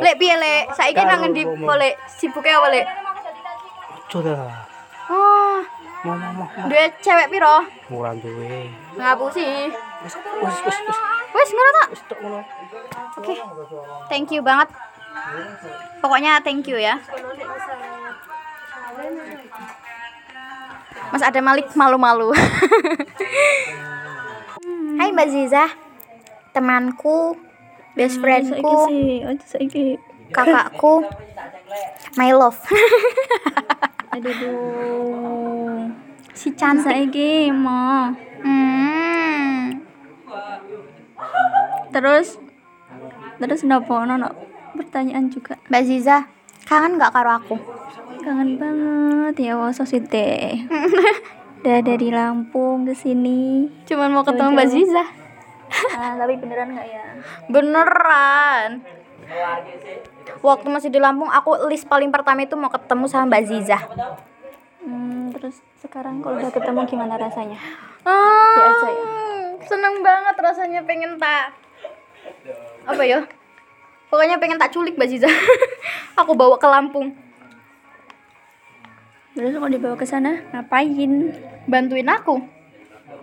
Lek 0.00 0.14
piye 0.16 0.34
lek? 0.34 0.62
Saiki 0.72 1.02
nang 1.04 1.20
ngendi 1.22 1.42
po 1.44 1.72
lek? 1.76 1.94
Sibuke 2.08 2.48
apa 2.48 2.68
lek? 2.72 2.86
coba 4.06 4.32
Oh, 5.06 5.58
mau 6.02 6.14
mau 6.14 6.46
mau 6.46 6.66
duwe 6.66 6.90
cewek 6.98 7.26
piro? 7.26 7.62
kurang 7.86 8.18
duwe 8.18 8.70
Ngapusi. 8.94 9.70
wis 10.02 10.14
wis 10.62 10.78
wis 10.86 10.98
wis 11.34 11.50
ngono 11.50 11.70
tak? 11.74 11.88
wis 11.90 12.02
tok 12.06 12.18
ngono 12.22 12.38
Oke. 13.18 13.34
Thank 14.06 14.30
you 14.30 14.42
banget. 14.42 14.70
Pokoknya 15.98 16.38
thank 16.42 16.66
you 16.66 16.78
ya. 16.78 16.98
Mas 21.10 21.22
ada 21.22 21.38
Malik 21.42 21.70
malu-malu. 21.74 22.30
Hai 24.96 25.12
Mbak 25.12 25.28
Ziza. 25.28 25.64
Temanku, 26.56 27.36
best 27.92 28.16
friendku, 28.16 28.88
kakakku, 30.32 31.04
my 32.16 32.32
love. 32.32 32.56
Aduh. 34.16 35.92
si 36.32 36.48
cantik. 36.56 36.88
Saiki 36.88 37.52
mau. 37.52 38.16
Hmm. 38.40 39.84
Terus 41.92 42.40
terus 43.36 43.60
nopo 43.68 44.00
ono 44.00 44.16
pertanyaan 44.72 45.28
juga. 45.28 45.60
Mbak 45.68 45.82
Ziza, 45.84 46.24
kangen 46.64 46.96
nggak 46.96 47.12
karo 47.12 47.36
aku? 47.36 47.56
Kangen 48.24 48.56
banget 48.56 49.52
ya 49.52 49.60
waso 49.60 49.84
deh. 49.84 50.56
Udah 51.66 51.82
dari 51.82 52.14
Lampung 52.14 52.86
ke 52.86 52.94
sini. 52.94 53.66
Cuman 53.90 54.14
mau 54.14 54.22
ketemu 54.22 54.54
Mbak 54.54 54.68
Ziza. 54.70 55.02
Ah, 55.98 56.14
tapi 56.14 56.38
beneran 56.38 56.78
nggak 56.78 56.86
ya? 56.86 57.02
Beneran. 57.50 58.86
Waktu 60.46 60.66
masih 60.70 60.94
di 60.94 61.02
Lampung, 61.02 61.26
aku 61.26 61.66
list 61.66 61.90
paling 61.90 62.14
pertama 62.14 62.46
itu 62.46 62.54
mau 62.54 62.70
ketemu 62.70 63.10
sama 63.10 63.34
Mbak 63.34 63.42
Ziza. 63.50 63.82
Hmm, 64.78 65.34
terus 65.34 65.58
sekarang 65.82 66.22
kalau 66.22 66.38
udah 66.38 66.54
ketemu 66.54 66.86
gimana 66.86 67.18
rasanya? 67.18 67.58
Ah, 68.06 68.62
aja 68.62 68.86
ya. 68.86 69.04
Seneng 69.66 70.06
banget 70.06 70.38
rasanya 70.38 70.86
pengen 70.86 71.18
tak 71.18 71.50
apa 72.86 73.02
ya? 73.02 73.26
Pokoknya 74.06 74.38
pengen 74.38 74.62
tak 74.62 74.70
culik 74.70 74.94
Mbak 74.94 75.10
Ziza. 75.10 75.26
aku 76.22 76.30
bawa 76.38 76.62
ke 76.62 76.68
Lampung. 76.70 77.25
Terus 79.36 79.52
kalau 79.52 79.68
dibawa 79.68 80.00
ke 80.00 80.08
sana 80.08 80.40
ngapain? 80.48 81.36
Bantuin 81.68 82.08
aku. 82.08 82.40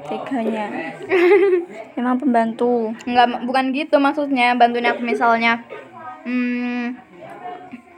Teganya. 0.06 0.94
Emang 1.98 2.22
pembantu. 2.22 2.94
Enggak, 3.10 3.42
bukan 3.50 3.74
gitu 3.74 3.98
maksudnya. 3.98 4.54
Bantuin 4.54 4.86
aku 4.86 5.02
misalnya 5.02 5.66
hmm, 6.22 6.94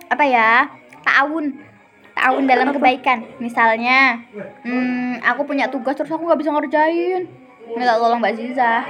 apa 0.07 0.24
ya? 0.24 0.72
Ta'awun. 1.03 1.60
Ta'awun 2.15 2.48
dalam 2.48 2.72
kebaikan. 2.72 3.27
Misalnya, 3.43 4.24
hmm, 4.63 5.19
aku 5.19 5.43
punya 5.43 5.67
tugas 5.67 6.00
terus 6.00 6.15
aku 6.15 6.24
nggak 6.24 6.39
bisa 6.39 6.55
ngerjain. 6.55 7.27
Minta 7.75 8.00
tolong 8.00 8.24
Mbak 8.24 8.34
Ziza. 8.39 8.88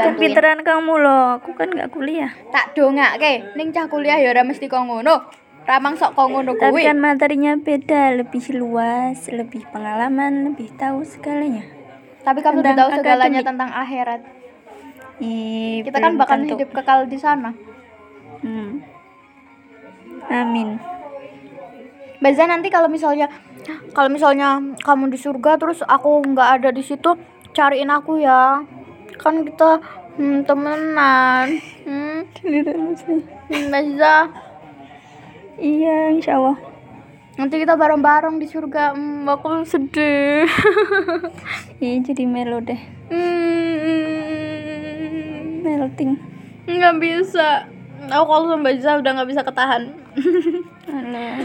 Bantuin. 0.00 0.32
Pinteran 0.32 0.64
kamu 0.64 0.96
loh, 0.96 1.36
aku 1.36 1.52
kan 1.52 1.68
nggak 1.68 1.92
kuliah. 1.92 2.32
Tak 2.48 2.72
dongake, 2.72 3.52
ning 3.52 3.68
cah 3.68 3.84
kuliah 3.84 4.16
ya 4.16 4.32
ora 4.32 4.48
mesti 4.48 4.64
kok 4.64 4.80
ngono. 4.80 5.41
Ramang 5.62 5.94
sok 5.94 6.18
kok 6.18 6.26
ngono 6.26 6.58
Tapi 6.58 6.74
kuwi. 6.74 6.82
kan 6.90 6.98
materinya 6.98 7.54
beda, 7.54 8.18
lebih 8.18 8.42
luas, 8.58 9.30
lebih 9.30 9.62
pengalaman, 9.70 10.50
lebih 10.50 10.74
tahu 10.74 11.06
segalanya. 11.06 11.62
Tapi 12.26 12.38
kamu 12.42 12.62
tentang 12.62 12.78
tahu 12.78 12.90
segalanya 12.98 13.40
akademik. 13.42 13.50
tentang 13.50 13.70
akhirat. 13.70 14.20
Ih, 15.22 15.86
Kita 15.86 15.98
kan 16.02 16.18
bakal 16.18 16.36
tentu. 16.42 16.58
hidup 16.58 16.70
kekal 16.74 17.06
di 17.06 17.18
sana. 17.18 17.54
Hmm. 18.42 18.82
Amin. 20.30 20.82
Mbak 22.22 22.32
Zan 22.38 22.50
nanti 22.54 22.70
kalau 22.70 22.86
misalnya 22.86 23.26
kalau 23.94 24.06
misalnya 24.06 24.62
kamu 24.82 25.10
di 25.10 25.18
surga 25.18 25.58
terus 25.58 25.82
aku 25.82 26.22
nggak 26.22 26.48
ada 26.62 26.70
di 26.70 26.82
situ 26.82 27.18
cariin 27.50 27.90
aku 27.90 28.22
ya 28.22 28.62
kan 29.18 29.42
kita 29.42 29.82
hmm, 30.18 30.46
temenan 30.46 31.58
hmm, 31.82 32.18
hmm, 32.46 33.66
Mbak 33.70 33.82
Ziza 33.90 34.14
Iya, 35.56 36.10
insya 36.10 36.36
Allah. 36.36 36.56
nanti 37.32 37.56
kita 37.56 37.74
bareng-bareng 37.74 38.36
di 38.36 38.44
surga 38.44 38.92
hmm, 38.92 39.24
aku 39.24 39.64
sedih 39.64 40.44
Iya, 41.82 42.04
jadi 42.04 42.28
melo 42.28 42.60
deh. 42.60 42.76
hmm, 43.08 43.72
Melting. 45.62 46.20
nggak 46.62 46.96
bisa 46.98 47.64
aku 48.04 48.24
kalau 48.26 48.44
sama 48.46 48.60
Mbak 48.60 48.74
Ziza 48.76 48.98
udah 48.98 49.10
nggak 49.12 49.30
bisa 49.30 49.42
ketahan 49.42 49.82
Alah. 50.92 51.40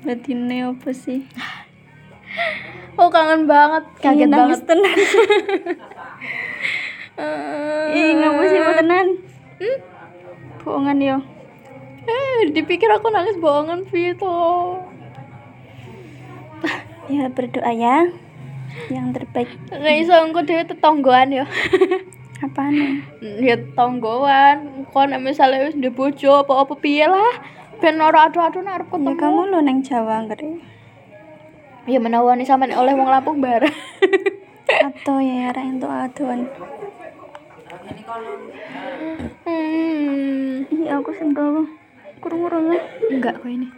Berarti 0.00 0.32
ini 0.32 0.64
apa 0.64 0.90
sih? 0.90 1.22
aku 2.92 3.08
kangen 3.08 3.44
banget 3.44 3.84
kaget 3.98 4.26
Ih, 4.26 4.32
banget 4.32 4.60
tenan. 4.64 4.96
Ih, 7.92 8.10
ngapa 8.16 8.42
sih 8.44 8.58
mau 8.58 8.74
tenan? 8.74 9.06
Hmm? 9.58 9.76
Bohongan 10.60 10.98
yo. 10.98 11.16
Dipikir 12.48 12.88
aku 12.88 13.12
nangis 13.12 13.36
bohongan 13.36 13.84
Vito 13.92 14.80
Ya 17.12 17.26
berdoa 17.28 17.72
ya. 17.74 18.08
Yang 18.86 19.06
terbaik. 19.18 19.50
nggak 19.74 19.96
iso 19.98 20.14
engko 20.14 20.40
dhewe 20.46 20.62
tetonggoan 20.62 21.34
ya 21.34 21.44
Apaan 22.46 22.72
nih? 22.72 22.92
ya 23.42 23.56
tonggoan 23.76 24.86
kon 24.94 25.10
nek 25.12 25.20
misale 25.20 25.60
wis 25.66 25.76
ndek 25.76 25.92
bojo 25.92 26.46
apa-apa 26.46 26.78
piye 26.78 27.04
lah 27.04 27.34
ben 27.82 28.00
ora 28.00 28.30
adu-adu 28.30 28.62
nek 28.62 28.80
arep 28.80 28.88
Ya 28.88 28.92
ketemu 28.96 29.10
kamu 29.18 29.40
lo 29.50 29.58
neng 29.60 29.82
Jawa 29.84 30.24
nggak 30.24 30.40
ya 31.90 31.98
menawani 31.98 32.46
sampean 32.46 32.72
oleh 32.78 32.94
wong 32.94 33.10
Lampung 33.10 33.42
bareng 33.42 33.74
Atau 34.70 35.18
ya 35.18 35.50
arah 35.50 35.66
itu 35.66 35.88
aduan. 35.90 36.46
hmm. 39.42 40.70
Iya 40.70 41.02
aku 41.02 41.10
sentuh. 41.10 41.79
Kurung-kurung 42.20 42.76
enggak 43.08 43.40
kok 43.40 43.48
ini 43.48 43.68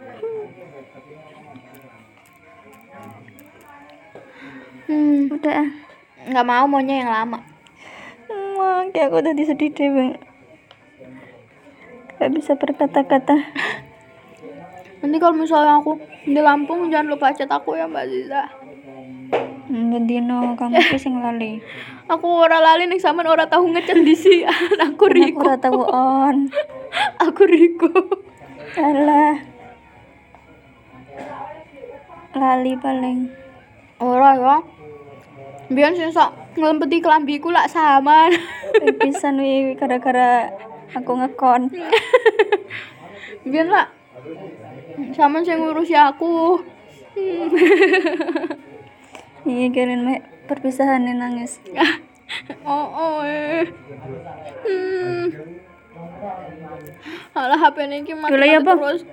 hmm 4.87 5.31
Udah 5.31 5.53
ah. 5.63 5.69
nggak 6.23 6.47
mau 6.47 6.65
maunya 6.67 7.03
yang 7.03 7.11
lama 7.11 7.39
Emang 8.27 8.95
kayak 8.95 9.11
aku 9.11 9.19
tadi 9.19 9.43
sedih 9.43 9.69
deh 9.75 9.89
bang. 9.91 10.11
Gak 12.15 12.31
bisa 12.31 12.55
berkata-kata. 12.55 13.35
nanti 15.03 15.19
kalau 15.19 15.35
misalnya 15.35 15.83
aku 15.83 15.99
di 16.23 16.39
Lampung 16.39 16.87
jangan 16.87 17.11
lupa 17.11 17.35
chat 17.35 17.51
aku 17.51 17.75
ya 17.75 17.91
Mbak 17.91 18.07
Ziza 18.07 18.47
Bendino 19.67 20.55
kamu 20.55 20.79
tuh 20.95 20.95
sing 20.95 21.19
lali. 21.19 21.59
aku 22.07 22.23
ora 22.23 22.63
lali 22.63 22.87
nih 22.87 23.03
sampean 23.03 23.27
ora 23.27 23.43
tahu 23.51 23.67
ngechat 23.75 23.99
di 23.99 24.15
sih 24.15 24.47
aku 24.79 24.79
Aku 24.79 25.03
Riko 25.11 25.43
ora 25.43 25.59
tahu 25.59 25.81
on. 25.91 26.47
aku 27.27 27.41
Riko 27.43 27.91
Alah. 28.73 29.37
Lali 32.33 32.73
paling. 32.81 33.19
ora 34.03 34.35
ya 34.35 34.57
biar 35.71 35.95
sih 35.95 36.11
sok 36.11 36.59
ngelempeti 36.59 36.99
kelambiku 36.99 37.53
lah 37.53 37.69
sama 37.71 38.27
Pisan 38.99 39.39
wi 39.39 39.79
gara-gara 39.79 40.51
aku 40.91 41.23
ngekon. 41.23 41.71
biar 43.47 43.67
lah 43.69 43.87
sama 45.15 45.39
sih 45.45 45.55
ngurusi 45.55 45.95
aku 45.95 46.59
Iya 49.43 49.67
kalian 49.75 50.07
mah 50.07 50.23
perpisahan 50.47 51.03
nangis. 51.03 51.59
oh 52.67 52.87
oh 52.89 53.15
eh. 53.27 53.67
hmm. 54.63 55.27
Alah 57.33 57.57
HP 57.57 57.77
ini 57.85 58.01
ki 58.01 58.13
mati 58.17 58.33
Gula 58.33 58.45
ya, 58.49 58.59
Bang? 58.61 58.79
terus 58.81 59.03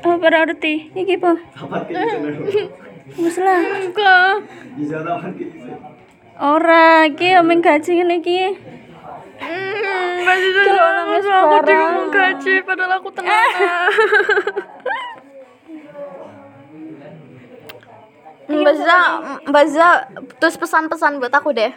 Oh 0.00 0.16
para 0.16 0.48
urti, 0.48 0.88
iki 0.96 1.20
po. 1.20 1.36
Wis 3.20 3.36
lah. 3.36 3.60
enggak 3.60 4.48
Ora, 6.40 7.04
iki 7.04 7.36
omeng 7.36 7.60
gaji 7.60 8.00
ngene 8.00 8.24
iki. 8.24 8.56
hmm, 9.40 10.24
masih 10.24 10.50
tuh 10.56 10.64
Kalau 10.68 10.88
nangis 10.96 11.24
aku 11.28 11.56
bingung 11.68 12.08
gaji 12.12 12.54
padahal 12.64 12.92
aku 12.96 13.08
tenang 13.12 13.32
Mbak 18.50 18.74
Zza, 18.74 19.00
Mbak 19.46 19.64
terus 20.42 20.58
pesan-pesan 20.58 21.22
buat 21.22 21.30
aku 21.30 21.54
deh. 21.54 21.70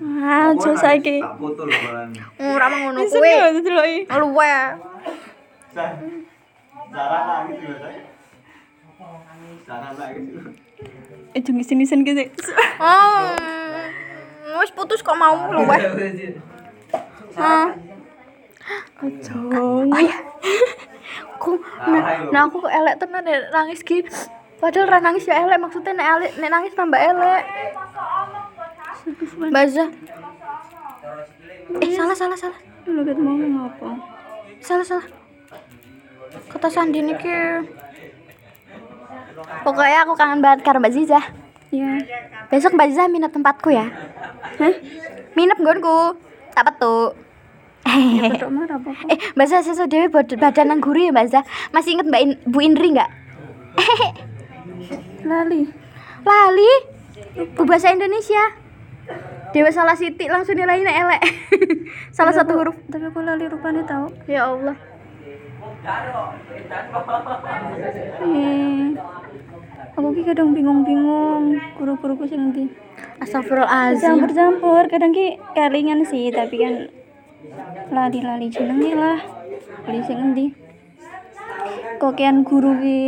Ah, 0.00 0.56
aja 0.56 0.70
saiki. 0.80 1.20
Ramah 2.40 2.78
ngono 2.88 3.04
kuwi. 3.04 3.32
Luwe. 4.08 4.54
Eh, 11.30 11.40
jeng 11.44 11.62
isin-isin 11.62 12.02
gitu. 12.02 12.26
Oh, 12.80 14.58
wis 14.58 14.72
putus 14.74 15.04
kok 15.04 15.14
mau 15.14 15.36
luwe. 15.52 15.76
Ah. 17.36 17.70
Jong. 19.20 19.88
Oh 19.92 20.00
ya. 20.00 20.16
Aku 21.40 21.56
nah, 21.88 22.02
nah 22.28 22.40
aku 22.44 22.60
kok 22.60 22.72
elek 22.72 23.00
tenan 23.00 23.24
nangis 23.24 23.80
ki. 23.80 24.04
Padahal 24.60 24.92
ra 24.92 24.98
nangis 25.00 25.24
ya 25.24 25.40
elek 25.40 25.56
maksudnya 25.56 25.96
nek 25.96 26.08
elek 26.20 26.32
nek 26.36 26.50
nangis 26.52 26.76
tambah 26.76 27.00
elek. 27.00 27.44
Baza. 29.52 29.84
Eh 31.80 31.90
salah 31.94 32.16
salah 32.16 32.38
salah. 32.38 32.60
Lu 32.88 33.00
ket 33.06 33.18
mau 33.18 33.36
ngapa? 33.36 33.90
Salah 34.60 34.86
salah. 34.86 35.06
Kata 36.50 36.68
Sandi 36.70 37.00
nih 37.02 37.16
ki. 37.16 37.36
Pokoknya 39.64 40.04
aku 40.04 40.12
kangen 40.14 40.44
banget 40.44 40.62
karo 40.62 40.78
Mbak 40.78 40.94
Ziza. 40.94 41.20
Ya. 41.70 41.96
Besok 42.50 42.76
Mbak 42.76 42.88
Ziza 42.92 43.08
minat 43.08 43.32
tempatku 43.32 43.72
ya. 43.72 43.88
Hah? 44.58 44.74
Tak 46.50 46.64
petuk. 46.66 47.16
Pedok 47.90 48.50
marah 48.52 48.76
apa? 48.76 48.92
Eh, 49.08 49.18
Mbak 49.34 49.46
Zah, 49.48 49.64
sesuai 49.64 49.88
dewe 49.88 50.06
bad- 50.12 50.36
badan 50.36 50.68
nang 50.68 50.80
guru 50.84 51.08
ya 51.08 51.10
Mbak 51.14 51.26
Zah. 51.32 51.44
Masih 51.72 51.96
inget 51.96 52.06
Mbak 52.06 52.20
In, 52.22 52.30
Bu 52.44 52.58
Indri 52.60 52.92
nggak? 52.92 53.10
Lali. 55.24 55.64
Lali. 56.22 56.72
Bu 57.56 57.62
bahasa 57.64 57.94
Indonesia. 57.94 58.42
Dewa 59.50 59.70
salah 59.74 59.98
sitik 59.98 60.30
langsung 60.30 60.54
nilainya 60.54 60.94
elek. 60.94 61.22
salah 62.16 62.30
satu 62.30 62.54
huruf. 62.54 62.76
Tapi 62.86 63.10
aku 63.10 63.18
lali 63.22 63.50
rupanya 63.50 63.82
tahu. 63.82 64.06
Ya 64.30 64.46
Allah. 64.46 64.78
Eh. 68.22 68.94
Aku 69.98 70.14
ki 70.14 70.22
kadang 70.22 70.54
bingung-bingung 70.54 71.58
guru-guruku 71.74 72.30
sing 72.30 72.54
ndi. 72.54 72.70
Astagfirullahaladzim. 73.18 74.22
Campur-campur, 74.22 74.86
kadang 74.86 75.10
ki 75.10 75.36
kelingan 75.52 76.06
sih, 76.06 76.30
tapi 76.30 76.56
kan 76.62 76.74
lali-lali 77.90 78.48
jenenge 78.48 78.94
lah. 78.94 79.18
Lali 79.84 80.00
sing 80.06 80.18
endi? 80.30 80.46
Kokean 81.98 82.46
guru 82.46 82.78
ki. 82.78 83.02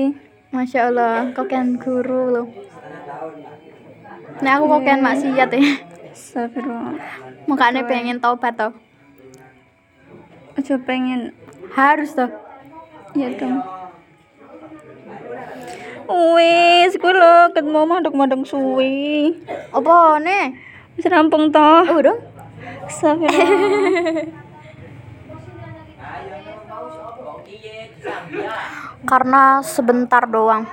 Masya 0.53 0.93
Allah, 0.93 1.33
kokian 1.33 1.81
guru 1.81 2.29
loh. 2.29 2.47
Nah 4.45 4.61
aku 4.61 4.65
kokian 4.69 5.01
maksiat 5.01 5.49
ya. 5.49 5.92
Astagfirullah. 6.13 7.01
Makanya 7.49 7.89
pengen 7.89 8.21
taubat 8.21 8.53
toh. 8.61 8.77
Aja 10.53 10.77
pengen 10.85 11.33
Harus 11.73 12.13
toh. 12.13 12.29
ya 13.17 13.33
dong. 13.33 13.65
Wis, 16.37 16.93
kuwi 17.01 17.17
lho 17.17 17.49
ketemu 17.57 17.81
mandek-mandek 17.89 18.45
suwi. 18.45 19.33
Apa 19.73 20.21
nih? 20.21 20.53
Wis 21.01 21.09
rampung 21.09 21.49
toh. 21.49 21.81
Oh 21.89 22.01
dong. 22.05 22.21
Astagfirullah. 22.85 24.29
Karena 29.09 29.65
sebentar 29.65 30.29
doang. 30.29 30.69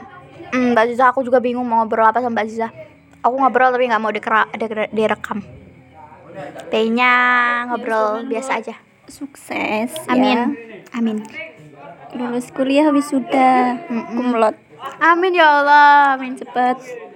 Hmm, 0.50 0.74
Mbak 0.74 0.86
Ziza 0.90 1.14
aku 1.14 1.22
juga 1.22 1.38
bingung 1.38 1.66
mau 1.66 1.86
ngobrol 1.86 2.10
apa 2.10 2.20
sama 2.22 2.42
Mbak 2.42 2.48
Ziza. 2.50 2.68
Aku 3.20 3.36
ngobrol 3.36 3.72
tapi 3.72 3.90
nggak 3.90 4.02
mau 4.02 4.12
dikera, 4.12 4.48
dikera- 4.54 4.92
direkam. 4.92 5.44
Kayaknya 6.72 7.12
ngobrol 7.68 8.24
biasa 8.26 8.64
aja. 8.64 8.76
Sukses 9.10 9.92
Amin. 10.08 10.38
ya. 10.38 10.46
Amin. 10.96 11.18
Lulus 12.16 12.50
kuliah 12.54 12.88
wisuda. 12.90 13.76
Mm-mm. 13.90 14.16
Kumlot. 14.16 14.56
Amin 15.02 15.36
ya 15.36 15.60
Allah. 15.60 16.16
Amin. 16.16 16.38
Cepet. 16.38 17.09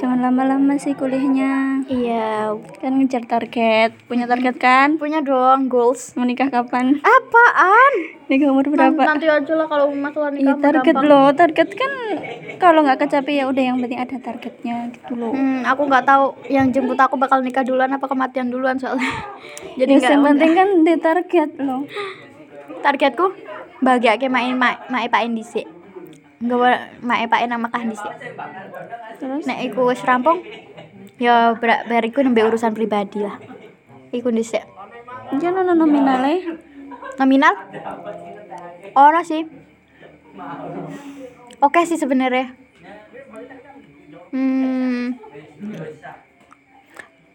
Jangan 0.00 0.16
lama-lama 0.24 0.80
sih 0.80 0.96
kuliahnya. 0.96 1.84
Iya. 1.84 2.56
Kan 2.80 2.96
ngejar 2.96 3.28
target. 3.28 3.92
Punya 4.08 4.24
target 4.24 4.56
kan? 4.56 4.96
Punya 4.96 5.20
dong 5.20 5.68
goals. 5.68 6.16
Menikah 6.16 6.48
kapan? 6.48 7.04
Apaan? 7.04 7.92
Nikah 8.24 8.48
umur 8.48 8.64
berapa? 8.72 8.96
Nanti 8.96 9.28
aja 9.28 9.52
lah 9.52 9.68
kalau 9.68 9.92
masalah 9.92 10.32
Iya 10.32 10.40
nikah. 10.40 10.56
mah 10.56 10.64
target 10.64 10.94
gampang. 10.96 11.04
loh, 11.04 11.28
target 11.36 11.68
kan 11.76 11.92
kalau 12.56 12.80
nggak 12.80 12.98
kecapai 12.98 13.34
ya 13.36 13.44
udah 13.44 13.60
yang 13.60 13.76
penting 13.76 14.00
ada 14.00 14.16
targetnya 14.16 14.76
gitu 14.88 15.12
loh. 15.20 15.36
Hmm, 15.36 15.68
aku 15.68 15.82
nggak 15.84 16.04
tahu 16.08 16.24
yang 16.48 16.72
jemput 16.72 16.96
aku 16.96 17.20
bakal 17.20 17.44
nikah 17.44 17.60
duluan 17.60 17.92
apa 17.92 18.06
kematian 18.08 18.48
duluan 18.48 18.80
soalnya. 18.80 19.04
Jadi 19.78 20.00
nggak 20.00 20.12
yang 20.16 20.24
penting 20.24 20.50
kan 20.56 20.68
di 20.80 20.94
target 20.96 21.50
loh. 21.60 21.84
targetku 22.80 23.36
bahagia 23.84 24.16
ke 24.16 24.32
main 24.32 24.56
mak 24.56 24.80
epain 25.04 25.36
dhisik. 25.36 25.68
Nggak 26.40 27.04
mak 27.04 27.20
epain 27.28 27.52
nang 27.52 27.60
Mekah 27.60 27.84
dhisik. 27.84 28.14
Terus 29.20 29.44
Nek 29.44 29.60
iku 29.68 29.92
wis 29.92 30.00
rampung 30.00 30.40
ya 31.20 31.52
bar 31.52 31.84
bariku 31.84 32.24
nembe 32.24 32.40
urusan 32.40 32.72
pribadi 32.72 33.20
lah. 33.20 33.36
Iku 34.08 34.32
dhisik. 34.32 34.64
jangan 35.36 35.68
ono 35.68 35.84
nominalnya. 35.84 36.56
Nominal? 37.20 37.54
Ora 38.96 39.20
sih. 39.20 39.44
Oke 41.60 41.84
sih 41.84 42.00
sebenarnya. 42.00 42.56
Hmm. 44.32 45.20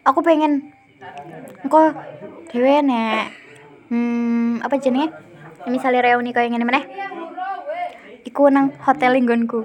Aku 0.02 0.18
pengen 0.26 0.74
engko 1.62 1.94
dhewe 2.50 2.82
nek 2.82 3.30
hmm 3.86 4.66
apa 4.66 4.74
jenenge? 4.82 5.14
Misalnya 5.70 6.10
reuni 6.10 6.34
kayak 6.34 6.50
ngene 6.50 6.66
meneh. 6.66 6.84
Iku 8.36 8.52
nang 8.52 8.68
hotel 8.84 9.16
linggonku. 9.16 9.64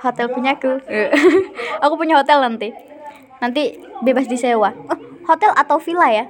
Hotel 0.00 0.32
punyaku. 0.32 0.80
aku 1.84 2.00
punya 2.00 2.16
hotel 2.16 2.40
nanti. 2.40 2.72
Nanti 3.44 3.76
bebas 4.00 4.24
disewa. 4.24 4.72
Oh, 4.88 4.96
hotel 5.28 5.52
atau 5.52 5.76
villa 5.76 6.08
ya? 6.08 6.24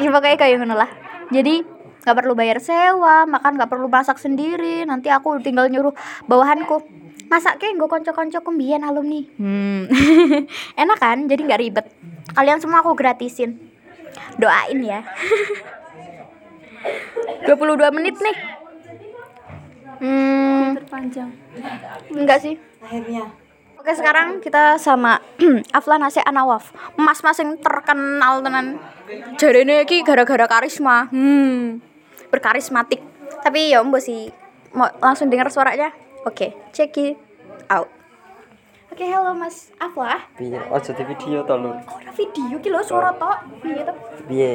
Ya 0.00 0.08
pokoknya 0.08 0.40
kayak 0.40 0.64
ngono 0.64 0.80
lah. 0.80 0.88
Jadi 1.28 1.60
nggak 2.08 2.16
perlu 2.16 2.32
bayar 2.32 2.56
sewa, 2.56 3.28
makan 3.28 3.60
nggak 3.60 3.68
perlu 3.68 3.92
masak 3.92 4.16
sendiri. 4.16 4.88
Nanti 4.88 5.12
aku 5.12 5.44
tinggal 5.44 5.68
nyuruh 5.68 5.92
bawahanku 6.24 6.80
ke 7.28 7.66
gue 7.76 7.88
konco-konco 7.92 8.40
kumbian 8.40 8.80
alumni. 8.80 9.28
Hmm. 9.36 9.84
Enak 10.80 10.98
kan? 11.04 11.28
Jadi 11.28 11.44
nggak 11.44 11.60
ribet. 11.60 11.86
Kalian 12.32 12.64
semua 12.64 12.80
aku 12.80 12.96
gratisin. 12.96 13.60
Doain 14.40 14.80
ya. 14.80 15.04
22 17.44 17.92
menit 17.92 18.16
nih. 18.16 18.63
Hmm, 20.00 20.74
Terpanjang. 20.78 21.30
enggak 22.10 22.38
sih. 22.40 22.54
Oke 23.74 23.92
sekarang 23.92 24.40
kita 24.40 24.80
sama 24.80 25.20
Aflan 25.76 26.02
Ase 26.02 26.24
Anawaf. 26.24 26.72
Mas-mas 26.96 27.36
yang 27.36 27.60
terkenal 27.60 28.40
tenan. 28.40 28.80
Jarene 29.36 29.84
iki 29.84 30.00
gara-gara 30.00 30.48
karisma. 30.48 31.12
Hmm. 31.12 31.84
Berkarismatik. 32.32 33.04
Tapi 33.44 33.76
ya 33.76 33.84
mbak 33.84 34.00
sih 34.00 34.32
Mau 34.74 34.90
langsung 34.98 35.30
dengar 35.30 35.52
suaranya? 35.52 35.92
Oke 36.24 36.56
check 36.72 36.96
it 36.96 37.14
out. 37.68 37.86
Oke 38.90 39.04
halo 39.06 39.30
Mas 39.36 39.70
Aflah 39.76 40.18
Piye? 40.34 40.58
Ojo 40.66 40.90
di 40.90 41.04
video 41.04 41.44
to, 41.44 41.54
Lur. 41.54 41.76
Oh 41.84 41.98
ada 42.00 42.10
video 42.10 42.56
ki 42.58 42.68
lho 42.72 42.80
suara 42.82 43.14
tok? 43.14 43.62
Piye 43.62 43.84
tuh 43.84 43.96
Piye? 44.26 44.52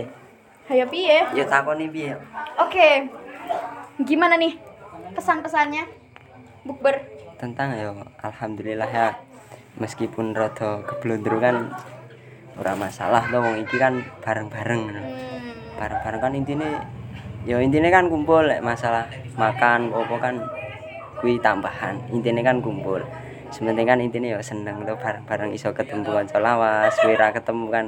Hayo 0.67 0.86
piye? 0.89 1.23
Ya 1.32 1.45
takoni 1.45 1.88
piye? 1.88 2.17
Oke. 2.58 3.08
Gimana 4.02 4.36
nih 4.36 4.58
Pesan-pesannya 5.15 5.84
Bukber 6.65 6.95
Tentang 7.39 7.72
ya 7.72 7.95
alhamdulillah 8.19 8.89
ya. 8.91 9.15
Meskipun 9.80 10.36
rada 10.36 10.84
keblondro 10.84 11.39
kan 11.39 11.72
ora 12.60 12.76
masalah 12.76 13.24
to 13.32 13.39
wong 13.39 13.63
iki 13.63 13.80
kan 13.80 14.04
bareng-bareng. 14.19 14.91
hmm. 14.91 15.80
Bareng-bareng 15.80 16.19
kan 16.19 16.34
intine 16.36 16.67
ya 17.48 17.63
intine 17.63 17.88
kan 17.88 18.12
kumpul 18.12 18.43
lek 18.43 18.60
masalah 18.60 19.08
makan 19.39 19.88
apa 19.88 20.15
kan 20.19 20.36
kuwi 21.24 21.39
tambahan. 21.39 21.95
Intine 22.12 22.43
kan 22.43 22.60
kumpul. 22.60 23.00
Sementing 23.56 23.88
kan 23.88 24.04
intine 24.04 24.36
ya 24.36 24.43
seneng 24.43 24.84
to 24.84 25.00
bareng-bareng 25.00 25.56
iso 25.56 25.72
ketemu 25.72 26.12
kanca 26.12 26.43
lawas, 26.43 26.91
kuwi 27.00 27.15
ra 27.15 27.32
ketemu 27.32 27.65
kan 27.72 27.86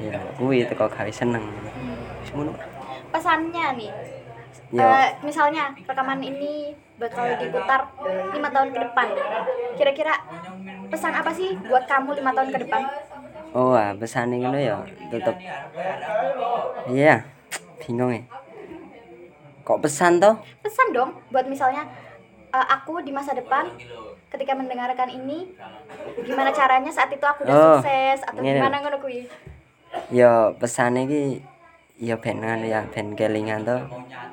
ya 0.00 0.16
kuwi 0.40 0.64
teko 0.64 0.88
gawe 0.88 1.12
seneng. 1.12 1.44
Wis 2.24 2.32
ngono. 2.32 2.56
Pesannya 3.12 3.76
nih 3.76 3.92
Ya. 4.68 4.84
Eh, 4.84 5.08
misalnya 5.24 5.72
rekaman 5.88 6.20
ini 6.20 6.76
bakal 7.00 7.24
diputar 7.40 7.88
lima 8.36 8.48
tahun 8.52 8.68
ke 8.68 8.78
depan. 8.84 9.08
Kira-kira 9.80 10.14
pesan 10.92 11.16
apa 11.16 11.32
sih 11.32 11.56
buat 11.64 11.88
kamu 11.88 12.20
lima 12.20 12.36
tahun 12.36 12.50
ke 12.52 12.58
depan? 12.68 12.82
Oh, 13.56 13.72
ah, 13.72 13.96
pesane 13.96 14.36
ngono 14.36 14.60
ya, 14.60 14.76
tetep 15.08 15.36
Iya, 16.84 17.24
bingung 17.80 18.12
ya. 18.12 18.22
Kok 19.64 19.80
pesan 19.80 20.20
toh? 20.20 20.36
Pesan 20.60 20.92
dong 20.92 21.16
buat 21.32 21.48
misalnya 21.48 21.88
eh, 22.52 22.66
aku 22.68 23.00
di 23.00 23.12
masa 23.12 23.32
depan 23.32 23.72
ketika 24.28 24.52
mendengarkan 24.52 25.08
ini 25.08 25.48
gimana 26.20 26.52
caranya 26.52 26.92
saat 26.92 27.08
itu 27.08 27.24
aku 27.24 27.48
udah 27.48 27.56
Oh, 27.56 27.64
sukses 27.80 28.20
atau 28.20 28.44
gimana 28.44 28.84
ngono 28.84 29.00
kuwi. 29.00 29.24
Ya 30.12 30.52
pesane 30.60 31.08
iki 31.08 31.40
ya 31.98 32.14
ben 32.16 32.38
ngono 32.38 32.66
ya 32.66 32.86
ben 32.88 33.18
kelingan 33.18 33.66
toh. 33.66 33.82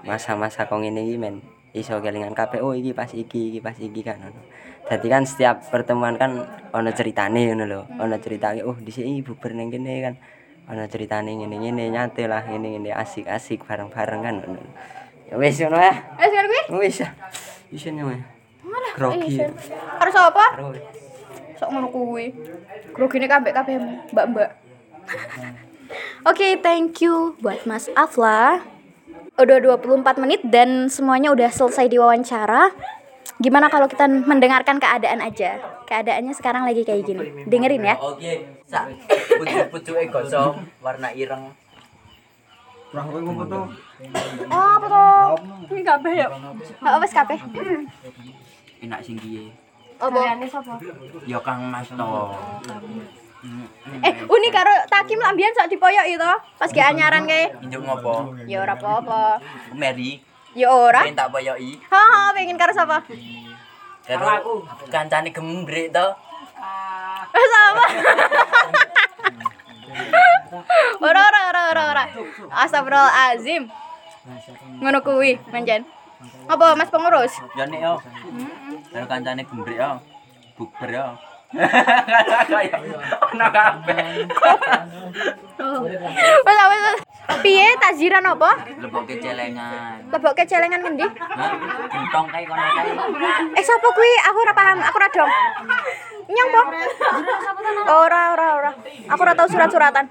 Masa-masa 0.06 0.70
kok 0.70 0.78
ngene 0.78 1.02
iki 1.02 1.18
men 1.18 1.42
iso 1.74 1.98
kelingan 2.00 2.38
kabeh 2.38 2.62
oh 2.62 2.78
iki 2.78 2.94
pas 2.94 3.10
iki 3.12 3.52
iki 3.52 3.60
pas 3.60 3.76
iki 3.76 4.02
kan 4.06 4.22
ngono. 4.22 4.42
Dadi 4.86 5.08
kan 5.10 5.26
setiap 5.26 5.66
pertemuan 5.74 6.16
kan 6.16 6.46
ono 6.72 6.90
ceritane 6.94 7.50
ngono 7.50 7.66
lho. 7.66 7.82
Ono 7.98 8.16
ceritane 8.22 8.62
oh 8.62 8.78
dhisik 8.78 9.04
iki 9.04 9.26
bubar 9.26 9.58
ning 9.58 9.74
kene 9.74 9.94
kan. 10.06 10.16
Ono 10.70 10.86
ceritane 10.86 11.34
ngene-ngene 11.34 11.90
nyate 11.90 12.30
lah 12.30 12.46
ngene-ngene 12.46 12.94
asik-asik 12.94 13.66
bareng-bareng 13.66 14.22
kan 14.22 14.36
ngono. 14.46 14.62
Ya 15.26 15.36
wis 15.42 15.58
ngono 15.58 15.82
ya. 15.82 15.94
Eh 16.22 16.28
sekarang 16.30 16.50
kuwi? 16.54 16.64
Wis. 16.86 17.02
Isin 17.74 17.98
ya. 17.98 18.06
Grogi. 18.96 19.42
Harus 20.00 20.16
apa? 20.16 20.46
Terus. 20.54 20.80
Sok 21.58 21.70
ngono 21.74 21.90
kuwi. 21.90 22.30
Grogine 22.94 23.26
kabeh 23.26 23.52
kabeh 23.52 23.74
mbak-mbak. 24.14 24.50
Oke, 26.26 26.58
thank 26.62 27.02
you 27.06 27.38
buat 27.42 27.66
Mas 27.70 27.90
Afla. 27.94 28.66
Udah 29.36 29.60
24 29.60 30.24
menit 30.24 30.42
dan 30.48 30.88
semuanya 30.88 31.30
udah 31.36 31.52
selesai 31.52 31.92
diwawancara. 31.92 32.72
Gimana 33.36 33.68
kalau 33.68 33.92
kita 33.92 34.08
mendengarkan 34.08 34.80
keadaan 34.80 35.20
aja? 35.20 35.60
Keadaannya 35.84 36.32
sekarang 36.32 36.64
lagi 36.64 36.88
kayak 36.88 37.04
gini. 37.04 37.44
Dengerin 37.44 37.84
ya. 37.84 37.96
Oke, 38.00 38.48
sak 38.64 38.96
pucuk-pucuke 39.36 40.08
gosong 40.08 40.64
warna 40.80 41.12
ireng. 41.12 41.52
Oh, 42.96 44.70
apa 44.80 44.86
tuh? 44.88 45.36
Ini 45.68 45.84
kabeh 45.84 46.14
ya. 46.16 46.28
Oh, 46.80 46.96
wes 47.04 47.12
kabeh. 47.12 47.36
Enak 48.80 49.04
sing 49.04 49.20
kiye. 49.20 49.52
Apa? 50.00 50.40
Ya 51.28 51.40
Kang 51.44 51.68
Mas 51.68 51.92
to. 51.92 52.12
Eh, 54.02 54.14
uni 54.26 54.50
karo 54.50 54.74
Takim 54.90 55.22
lambian 55.22 55.54
sok 55.54 55.70
dipoyok 55.70 56.06
itu. 56.10 56.32
Pas 56.58 56.70
ge 56.70 56.82
anyaran 56.82 57.30
kae. 57.30 57.54
Injuk 57.62 57.82
ngopo? 57.86 58.34
Ya 58.50 58.66
ora 58.66 58.74
apa-apa. 58.74 59.38
Mary, 59.78 60.22
Ya 60.58 60.72
ora. 60.72 61.04
pengen 61.04 61.20
tak 61.20 61.30
boyoki. 61.30 61.78
Ha, 61.92 62.32
pengen 62.34 62.58
karo 62.58 62.74
sapa? 62.74 63.04
Karo 64.06 64.66
kancane 64.90 65.30
gembrek 65.30 65.94
to. 65.94 66.08
sama 67.56 67.86
ora 71.04 71.22
ora 71.22 71.40
ora 71.52 71.62
ora 71.72 71.84
ora 71.92 72.04
astagfirullahalazim 72.64 73.68
ngono 74.82 75.00
kuwi 75.04 75.38
manjan 75.52 75.84
apa 76.50 76.74
mas 76.74 76.90
pengurus 76.90 77.34
Ya 77.54 77.68
nek 77.70 77.80
yo. 77.84 77.94
Karo 78.90 79.06
kancane 79.06 79.44
gembrek 79.46 79.78
yo. 79.78 79.92
Bukber 80.56 80.90
yo. 80.90 81.08
Ono 81.56 83.48
kabeh. 83.48 84.28
wes 86.46 86.58
wes 86.60 86.82
wes. 86.84 87.00
piye 87.42 87.68
takziran 87.80 88.22
apa 88.22 88.52
Leboke 88.78 89.16
celengan. 89.18 89.98
lebokke 90.12 90.44
celengan 90.46 90.80
ngendi? 90.80 91.08
Gentong 91.90 92.28
kae 92.30 92.44
kono 92.46 92.60
kae. 92.62 92.92
eh 93.56 93.64
sapa 93.64 93.88
kuwi 93.90 94.12
aku 94.24 94.38
ora 94.40 94.54
paham 94.54 94.78
aku 94.80 94.98
ora 95.00 95.10
dong 95.10 95.32
nyong 96.26 96.50
po 96.50 96.62
ora 97.88 98.22
ora 98.34 98.48
ora 98.58 98.72
aku 99.08 99.22
ora 99.22 99.34
tau 99.34 99.48
surat-suratan 99.48 100.06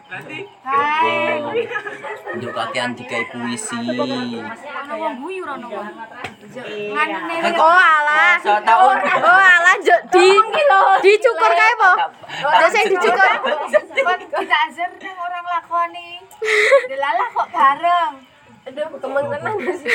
Njuk 2.34 2.50
kakean 2.50 2.98
digawe 2.98 3.24
puisi. 3.30 3.78
oh 3.78 3.94
alah 4.90 5.14
So 5.14 5.30
tau 5.54 6.33
oh 7.56 7.80
alah. 7.80 9.76
Jo 9.80 9.96
di 10.12 10.28
dicukur 11.04 11.52
kae 11.56 11.74
po? 11.80 11.92
Jo 12.44 12.66
sing 12.68 12.84
dicukur. 12.92 13.30
Kita 14.28 14.56
azar 14.68 14.90
nang 15.00 15.18
orang 15.24 15.46
lakoni. 15.48 16.20
Delalah 16.88 17.28
kok 17.32 17.48
bareng. 17.48 18.14
Aduh, 18.64 18.96
teman 18.96 19.24
tenan 19.28 19.56
sih. 19.76 19.92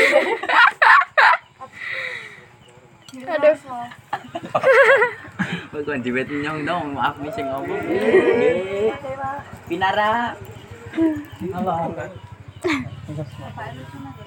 aduh. 3.25 3.55
Kok 5.73 5.81
kon 5.81 6.01
diwet 6.05 6.29
nyong 6.29 6.61
dong, 6.61 6.93
maaf 6.93 7.17
nih 7.17 7.33
sing 7.33 7.49
ngomong. 7.49 7.81
Pinara. 9.65 10.37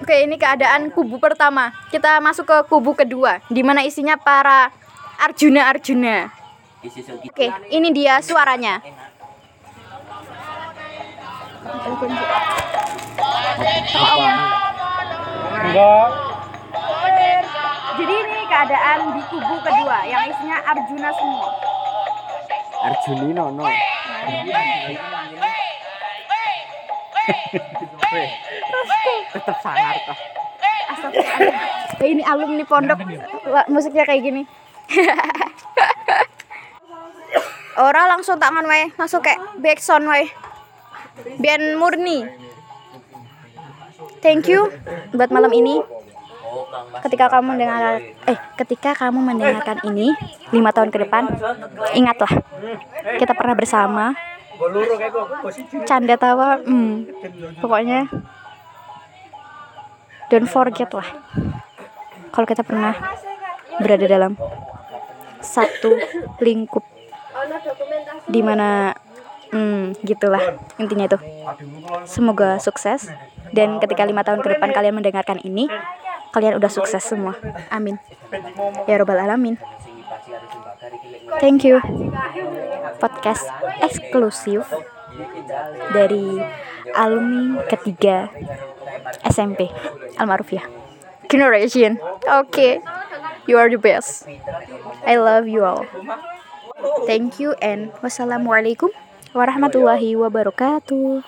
Oke, 0.03 0.15
ini 0.25 0.35
keadaan 0.35 0.89
kubu 0.91 1.21
pertama. 1.21 1.71
Kita 1.93 2.17
masuk 2.19 2.49
ke 2.49 2.57
kubu 2.67 2.97
kedua, 2.97 3.39
di 3.47 3.61
mana 3.61 3.85
isinya 3.85 4.17
para 4.17 4.73
Arjuna-Arjuna. 5.21 6.33
Isi 6.83 6.99
suki. 6.99 7.29
Oke, 7.29 7.47
ini 7.71 7.93
dia 7.95 8.19
suaranya. 8.19 8.83
Jadi 17.93 18.13
ini 18.19 18.41
keadaan 18.51 18.99
di 19.15 19.21
kubu 19.31 19.55
kedua 19.63 19.97
yang 20.03 20.27
isinya 20.27 20.57
Arjuna 20.67 21.09
semua. 21.15 21.49
Arjuni 22.83 23.31
nono. 28.13 30.13
Astagfirullah. 30.93 32.03
ini 32.03 32.23
alumni 32.23 32.63
pondok 32.67 32.99
musiknya 33.71 34.03
kayak 34.05 34.23
gini. 34.23 34.41
Ora 37.73 38.05
langsung 38.05 38.37
tangan 38.37 38.69
wae, 38.69 38.93
langsung 38.93 39.25
kayak 39.25 39.41
back 39.57 39.81
sound 39.81 40.05
wae. 40.05 40.29
Biar 41.41 41.59
murni. 41.77 42.25
Thank 44.21 44.53
you 44.53 44.69
buat 45.11 45.33
malam 45.33 45.51
ini. 45.51 45.81
Ketika 47.01 47.33
kamu 47.33 47.57
mendengar 47.57 47.97
eh 48.29 48.37
ketika 48.61 48.93
kamu 48.93 49.25
mendengarkan 49.25 49.81
ini 49.89 50.13
lima 50.53 50.69
tahun 50.69 50.93
ke 50.93 51.01
depan, 51.01 51.33
ingatlah 51.97 52.29
kita 53.17 53.33
pernah 53.33 53.57
bersama. 53.57 54.13
Canda 55.83 56.15
tawa, 56.15 56.61
hmm, 56.61 57.09
pokoknya 57.59 58.09
don't 60.29 60.49
forget 60.49 60.89
lah. 60.93 61.07
Kalau 62.33 62.47
kita 62.49 62.65
pernah 62.65 62.93
berada 63.81 64.05
dalam 64.05 64.33
satu 65.43 65.97
lingkup 66.41 66.85
di 68.29 68.41
mana 68.41 68.93
hmm, 69.53 70.01
gitulah 70.05 70.57
intinya 70.81 71.05
itu. 71.05 71.19
Semoga 72.05 72.57
sukses. 72.57 73.09
Dan 73.53 73.77
ketika 73.77 74.01
lima 74.01 74.25
tahun 74.25 74.41
ke 74.41 74.57
depan 74.57 74.73
kalian 74.73 74.97
mendengarkan 74.97 75.37
ini 75.45 75.69
kalian 76.33 76.57
udah 76.57 76.71
sukses 76.73 77.05
semua. 77.05 77.37
Amin. 77.69 78.01
Ya 78.89 78.97
robbal 78.97 79.21
alamin 79.21 79.61
thank 81.39 81.63
you. 81.63 81.79
Podcast 82.99 83.43
eksklusif 83.83 84.63
dari 85.91 86.39
alumni 86.95 87.61
ketiga 87.69 88.29
SMP 89.27 89.69
Almarufiyah 90.17 90.65
Generation. 91.27 91.97
Oke 92.29 92.81
You 93.43 93.59
are 93.59 93.67
the 93.67 93.77
best. 93.77 94.23
I 95.03 95.19
love 95.19 95.51
you 95.51 95.67
all. 95.67 95.83
Thank 97.03 97.43
you 97.43 97.59
and 97.59 97.91
wassalamualaikum 97.99 98.87
warahmatullahi 99.35 100.15
wabarakatuh 100.15 101.27